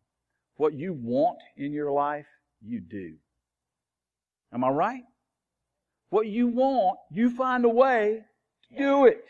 What 0.56 0.74
you 0.74 0.94
want 0.94 1.40
in 1.58 1.74
your 1.74 1.92
life, 1.92 2.28
you 2.62 2.80
do. 2.80 3.16
Am 4.54 4.64
I 4.64 4.70
right? 4.70 5.04
What 6.12 6.28
you 6.28 6.48
want, 6.48 7.00
you 7.12 7.36
find 7.36 7.66
a 7.66 7.70
way 7.70 8.22
to 8.70 8.78
do 8.78 9.06
it. 9.06 9.26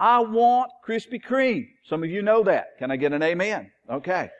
I 0.00 0.20
want 0.20 0.70
Krispy 0.86 1.22
Kreme. 1.22 1.66
Some 1.84 2.02
of 2.02 2.10
you 2.10 2.22
know 2.22 2.44
that. 2.44 2.78
Can 2.78 2.90
I 2.90 2.96
get 2.96 3.12
an 3.12 3.22
amen? 3.22 3.70
Okay. 3.90 4.30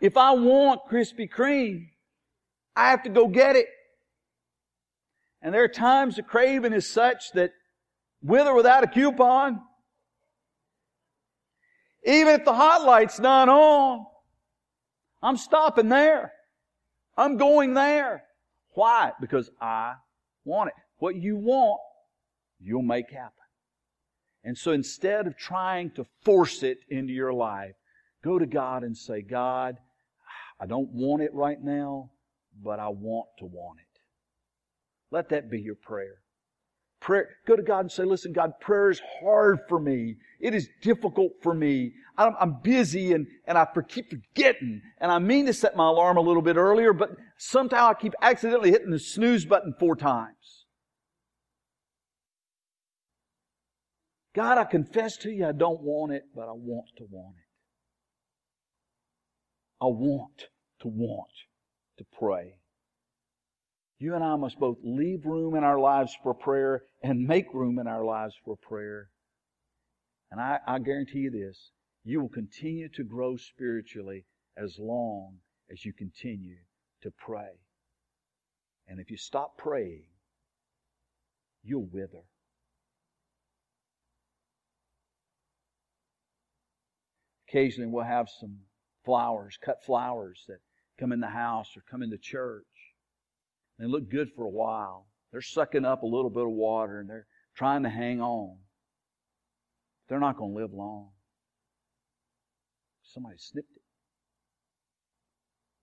If 0.00 0.16
I 0.16 0.32
want 0.32 0.80
Krispy 0.90 1.28
Kreme, 1.28 1.88
I 2.76 2.90
have 2.90 3.02
to 3.02 3.10
go 3.10 3.26
get 3.26 3.56
it. 3.56 3.66
And 5.42 5.54
there 5.54 5.64
are 5.64 5.68
times 5.68 6.16
the 6.16 6.22
craving 6.22 6.72
is 6.72 6.88
such 6.90 7.32
that 7.34 7.52
with 8.22 8.46
or 8.46 8.54
without 8.54 8.84
a 8.84 8.88
coupon, 8.88 9.60
even 12.04 12.34
if 12.34 12.44
the 12.44 12.54
hot 12.54 12.84
light's 12.84 13.20
not 13.20 13.48
on, 13.48 14.06
I'm 15.22 15.36
stopping 15.36 15.88
there. 15.88 16.32
I'm 17.16 17.36
going 17.36 17.74
there. 17.74 18.24
Why? 18.74 19.12
Because 19.20 19.50
I 19.60 19.94
want 20.44 20.68
it. 20.68 20.74
What 20.98 21.16
you 21.16 21.36
want, 21.36 21.80
you'll 22.60 22.82
make 22.82 23.10
happen. 23.10 23.32
And 24.44 24.56
so 24.56 24.72
instead 24.72 25.26
of 25.26 25.36
trying 25.36 25.90
to 25.92 26.06
force 26.24 26.62
it 26.62 26.78
into 26.88 27.12
your 27.12 27.32
life, 27.32 27.74
go 28.24 28.38
to 28.38 28.46
God 28.46 28.84
and 28.84 28.96
say, 28.96 29.22
God, 29.22 29.76
I 30.60 30.66
don't 30.66 30.90
want 30.92 31.22
it 31.22 31.34
right 31.34 31.62
now, 31.62 32.10
but 32.62 32.78
I 32.78 32.88
want 32.88 33.28
to 33.40 33.44
want 33.44 33.80
it. 33.80 33.87
Let 35.10 35.30
that 35.30 35.50
be 35.50 35.60
your 35.60 35.74
prayer. 35.74 36.16
Prayer, 37.00 37.28
go 37.46 37.54
to 37.54 37.62
God 37.62 37.80
and 37.80 37.92
say, 37.92 38.02
listen, 38.02 38.32
God, 38.32 38.52
prayer 38.60 38.90
is 38.90 39.00
hard 39.20 39.60
for 39.68 39.78
me. 39.78 40.16
It 40.40 40.52
is 40.52 40.68
difficult 40.82 41.32
for 41.42 41.54
me. 41.54 41.92
I'm, 42.16 42.34
I'm 42.40 42.56
busy 42.62 43.12
and, 43.12 43.26
and 43.46 43.56
I 43.56 43.66
keep 43.88 44.10
forgetting. 44.10 44.82
And 45.00 45.12
I 45.12 45.20
mean 45.20 45.46
to 45.46 45.52
set 45.52 45.76
my 45.76 45.86
alarm 45.86 46.16
a 46.16 46.20
little 46.20 46.42
bit 46.42 46.56
earlier, 46.56 46.92
but 46.92 47.10
somehow 47.38 47.88
I 47.88 47.94
keep 47.94 48.14
accidentally 48.20 48.70
hitting 48.70 48.90
the 48.90 48.98
snooze 48.98 49.44
button 49.44 49.74
four 49.78 49.94
times. 49.94 50.66
God, 54.34 54.58
I 54.58 54.64
confess 54.64 55.16
to 55.18 55.30
you 55.30 55.46
I 55.46 55.52
don't 55.52 55.80
want 55.80 56.12
it, 56.12 56.24
but 56.34 56.48
I 56.48 56.52
want 56.52 56.88
to 56.98 57.04
want 57.10 57.36
it. 57.36 57.48
I 59.80 59.86
want 59.86 60.48
to 60.80 60.88
want 60.88 61.30
to 61.98 62.04
pray. 62.18 62.54
You 63.98 64.14
and 64.14 64.22
I 64.22 64.36
must 64.36 64.58
both 64.60 64.78
leave 64.82 65.26
room 65.26 65.56
in 65.56 65.64
our 65.64 65.78
lives 65.78 66.16
for 66.22 66.32
prayer 66.32 66.82
and 67.02 67.26
make 67.26 67.52
room 67.52 67.78
in 67.78 67.88
our 67.88 68.04
lives 68.04 68.34
for 68.44 68.56
prayer. 68.56 69.10
And 70.30 70.40
I, 70.40 70.58
I 70.66 70.78
guarantee 70.78 71.20
you 71.20 71.30
this 71.30 71.70
you 72.04 72.20
will 72.20 72.28
continue 72.28 72.88
to 72.94 73.04
grow 73.04 73.36
spiritually 73.36 74.24
as 74.56 74.76
long 74.78 75.38
as 75.70 75.84
you 75.84 75.92
continue 75.92 76.58
to 77.02 77.10
pray. 77.10 77.60
And 78.86 79.00
if 79.00 79.10
you 79.10 79.16
stop 79.16 79.58
praying, 79.58 80.04
you'll 81.62 81.88
wither. 81.92 82.24
Occasionally 87.48 87.90
we'll 87.90 88.04
have 88.04 88.28
some 88.40 88.58
flowers, 89.04 89.58
cut 89.62 89.84
flowers 89.84 90.44
that 90.48 90.58
come 90.98 91.12
in 91.12 91.20
the 91.20 91.26
house 91.26 91.76
or 91.76 91.82
come 91.90 92.02
into 92.02 92.18
church. 92.18 92.64
They 93.78 93.86
look 93.86 94.10
good 94.10 94.28
for 94.34 94.44
a 94.44 94.50
while. 94.50 95.06
They're 95.32 95.40
sucking 95.40 95.84
up 95.84 96.02
a 96.02 96.06
little 96.06 96.30
bit 96.30 96.44
of 96.44 96.50
water 96.50 97.00
and 97.00 97.08
they're 97.08 97.26
trying 97.56 97.82
to 97.84 97.90
hang 97.90 98.20
on. 98.20 98.56
They're 100.08 100.20
not 100.20 100.36
going 100.36 100.54
to 100.54 100.60
live 100.60 100.72
long. 100.72 101.10
Somebody 103.02 103.36
snipped 103.38 103.76
it. 103.76 103.82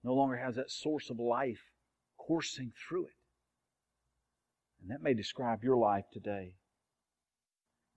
No 0.03 0.13
longer 0.13 0.37
has 0.37 0.55
that 0.55 0.69
source 0.69 1.09
of 1.09 1.19
life 1.19 1.61
coursing 2.17 2.71
through 2.87 3.05
it. 3.05 3.13
And 4.81 4.91
that 4.91 5.01
may 5.01 5.13
describe 5.13 5.63
your 5.63 5.77
life 5.77 6.05
today. 6.11 6.53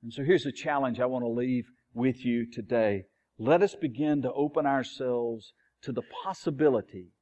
And 0.03 0.12
so 0.12 0.22
here's 0.22 0.44
the 0.44 0.53
challenge 0.53 1.01
I 1.01 1.07
want 1.07 1.24
to 1.24 1.28
leave 1.28 1.64
with 1.92 2.24
you 2.24 2.46
today. 2.51 3.05
Let 3.38 3.62
us 3.62 3.74
begin 3.74 4.22
to 4.22 4.32
open 4.32 4.64
ourselves 4.64 5.53
to 5.82 5.92
the 5.92 6.03
possibility 6.24 7.12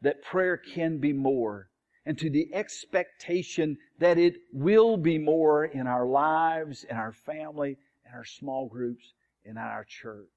that 0.00 0.22
prayer 0.22 0.56
can 0.56 0.98
be 0.98 1.12
more 1.12 1.68
and 2.04 2.18
to 2.18 2.30
the 2.30 2.52
expectation 2.52 3.76
that 3.98 4.18
it 4.18 4.34
will 4.52 4.96
be 4.96 5.18
more 5.18 5.64
in 5.64 5.86
our 5.86 6.06
lives, 6.06 6.84
in 6.88 6.96
our 6.96 7.12
family, 7.12 7.76
in 8.06 8.12
our 8.12 8.24
small 8.24 8.68
groups, 8.68 9.12
and 9.44 9.56
in 9.56 9.62
our 9.62 9.84
church. 9.84 10.28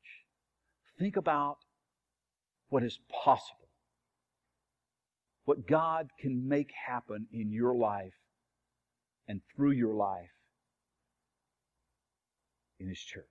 Think 0.99 1.17
about 1.17 1.57
what 2.69 2.83
is 2.83 2.99
possible. 3.09 3.67
What 5.45 5.67
God 5.67 6.09
can 6.19 6.47
make 6.47 6.71
happen 6.87 7.27
in 7.31 7.51
your 7.51 7.75
life 7.75 8.13
and 9.27 9.41
through 9.55 9.71
your 9.71 9.93
life 9.93 10.31
in 12.79 12.87
His 12.87 12.99
church. 12.99 13.25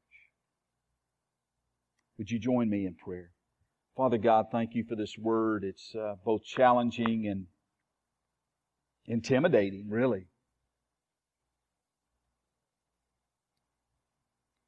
Would 2.18 2.30
you 2.30 2.38
join 2.38 2.70
me 2.70 2.86
in 2.86 2.94
prayer? 2.94 3.30
Father 3.96 4.18
God, 4.18 4.46
thank 4.50 4.74
you 4.74 4.84
for 4.84 4.96
this 4.96 5.16
word. 5.18 5.64
It's 5.64 5.94
uh, 5.94 6.14
both 6.24 6.44
challenging 6.44 7.26
and 7.28 7.46
intimidating, 9.06 9.88
really. 9.88 10.26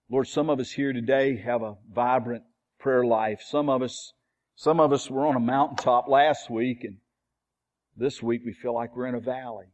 Lord, 0.08 0.28
some 0.28 0.50
of 0.50 0.60
us 0.60 0.70
here 0.70 0.92
today 0.92 1.36
have 1.38 1.62
a 1.62 1.76
vibrant 1.92 2.44
prayer 2.78 3.04
life. 3.04 3.40
Some 3.42 3.68
of 3.68 3.82
us, 3.82 4.12
some 4.54 4.78
of 4.78 4.92
us 4.92 5.10
were 5.10 5.26
on 5.26 5.36
a 5.36 5.40
mountaintop 5.40 6.06
last 6.08 6.48
week 6.48 6.84
and 6.84 6.98
this 7.96 8.22
week 8.22 8.42
we 8.44 8.52
feel 8.52 8.74
like 8.74 8.94
we're 8.94 9.06
in 9.06 9.14
a 9.14 9.20
valley. 9.20 9.66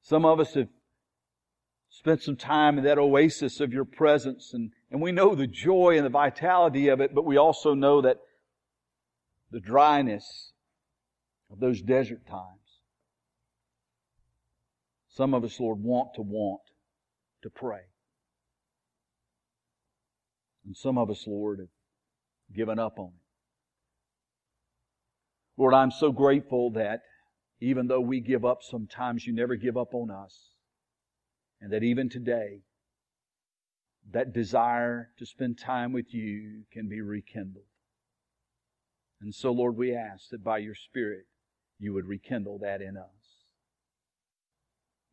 Some 0.00 0.24
of 0.24 0.40
us 0.40 0.54
have 0.54 0.68
spent 1.90 2.22
some 2.22 2.36
time 2.36 2.78
in 2.78 2.84
that 2.84 2.98
oasis 2.98 3.60
of 3.60 3.72
your 3.72 3.84
presence 3.84 4.52
and, 4.54 4.70
and 4.90 5.02
we 5.02 5.12
know 5.12 5.34
the 5.34 5.46
joy 5.46 5.96
and 5.96 6.06
the 6.06 6.10
vitality 6.10 6.88
of 6.88 7.00
it, 7.00 7.14
but 7.14 7.26
we 7.26 7.36
also 7.36 7.74
know 7.74 8.00
that 8.02 8.18
the 9.50 9.60
dryness 9.60 10.52
of 11.50 11.60
those 11.60 11.82
desert 11.82 12.26
times. 12.26 12.61
Some 15.14 15.34
of 15.34 15.44
us, 15.44 15.60
Lord, 15.60 15.82
want 15.82 16.14
to 16.14 16.22
want 16.22 16.62
to 17.42 17.50
pray. 17.50 17.82
And 20.64 20.76
some 20.76 20.96
of 20.96 21.10
us, 21.10 21.24
Lord, 21.26 21.58
have 21.58 22.56
given 22.56 22.78
up 22.78 22.98
on 22.98 23.08
it. 23.08 23.22
Lord, 25.60 25.74
I'm 25.74 25.90
so 25.90 26.12
grateful 26.12 26.70
that 26.72 27.02
even 27.60 27.88
though 27.88 28.00
we 28.00 28.20
give 28.20 28.44
up 28.44 28.62
sometimes, 28.62 29.26
you 29.26 29.34
never 29.34 29.54
give 29.56 29.76
up 29.76 29.94
on 29.94 30.10
us. 30.10 30.54
And 31.60 31.72
that 31.72 31.82
even 31.82 32.08
today, 32.08 32.62
that 34.10 34.32
desire 34.32 35.10
to 35.18 35.26
spend 35.26 35.58
time 35.58 35.92
with 35.92 36.12
you 36.12 36.62
can 36.72 36.88
be 36.88 37.00
rekindled. 37.00 37.64
And 39.20 39.34
so, 39.34 39.52
Lord, 39.52 39.76
we 39.76 39.94
ask 39.94 40.30
that 40.30 40.42
by 40.42 40.58
your 40.58 40.74
Spirit, 40.74 41.26
you 41.78 41.92
would 41.92 42.06
rekindle 42.06 42.58
that 42.62 42.80
in 42.80 42.96
us. 42.96 43.21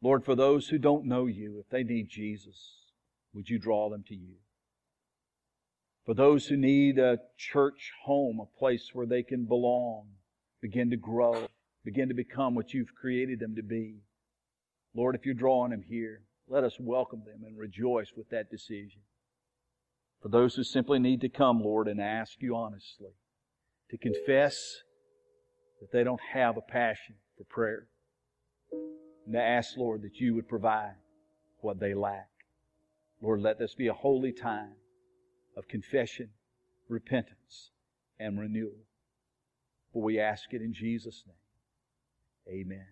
Lord, 0.02 0.24
for 0.24 0.36
those 0.36 0.70
who 0.70 0.78
don't 0.78 1.06
know 1.06 1.26
you, 1.26 1.60
if 1.60 1.70
they 1.70 1.84
need 1.84 2.10
Jesus, 2.10 2.78
would 3.34 3.50
you 3.50 3.60
draw 3.60 3.90
them 3.90 4.04
to 4.08 4.16
you? 4.16 4.36
For 6.06 6.14
those 6.14 6.48
who 6.48 6.58
need 6.58 6.98
a 6.98 7.20
church 7.38 7.92
home, 8.04 8.40
a 8.40 8.58
place 8.58 8.92
where 8.94 9.06
they 9.06 9.24
can 9.24 9.46
belong, 9.46 10.08
begin 10.62 10.90
to 10.90 10.98
grow, 10.98 11.48
begin 11.84 12.08
to 12.08 12.16
become 12.16 12.56
what 12.56 12.74
you've 12.74 12.96
created 12.96 13.40
them 13.40 13.56
to 13.56 13.62
be. 13.62 13.98
Lord, 14.96 15.16
if 15.16 15.26
you're 15.26 15.36
drawing 15.36 15.72
them 15.72 15.84
here, 15.88 16.24
let 16.48 16.64
us 16.64 16.78
welcome 16.80 17.24
them 17.26 17.44
and 17.46 17.58
rejoice 17.58 18.14
with 18.16 18.30
that 18.30 18.50
decision. 18.50 19.02
For 20.22 20.30
those 20.30 20.56
who 20.56 20.64
simply 20.64 20.98
need 20.98 21.22
to 21.22 21.30
come, 21.30 21.62
Lord, 21.62 21.88
and 21.88 22.02
ask 22.02 22.42
you 22.42 22.56
honestly 22.56 23.12
to 23.92 23.98
confess 23.98 24.58
that 25.80 25.92
they 25.92 26.04
don't 26.04 26.22
have 26.34 26.58
a 26.58 26.62
passion 26.62 27.16
for 27.38 27.44
prayer 27.44 27.88
and 29.26 29.34
to 29.34 29.42
ask, 29.42 29.78
Lord, 29.78 30.02
that 30.04 30.20
you 30.20 30.36
would 30.36 30.48
provide 30.48 30.96
what 31.62 31.80
they 31.80 31.94
lack. 31.94 32.30
Lord, 33.22 33.42
let 33.42 33.60
this 33.60 33.76
be 33.76 33.88
a 33.88 33.94
holy 33.94 34.32
time 34.32 34.74
of 35.58 35.68
confession, 35.68 36.30
repentance, 36.88 37.72
and 38.20 38.40
renewal. 38.40 38.86
For 39.94 40.02
we 40.02 40.20
ask 40.20 40.54
it 40.54 40.62
in 40.62 40.74
Jesus' 40.74 41.24
name. 41.28 42.62
Amen. 42.62 42.86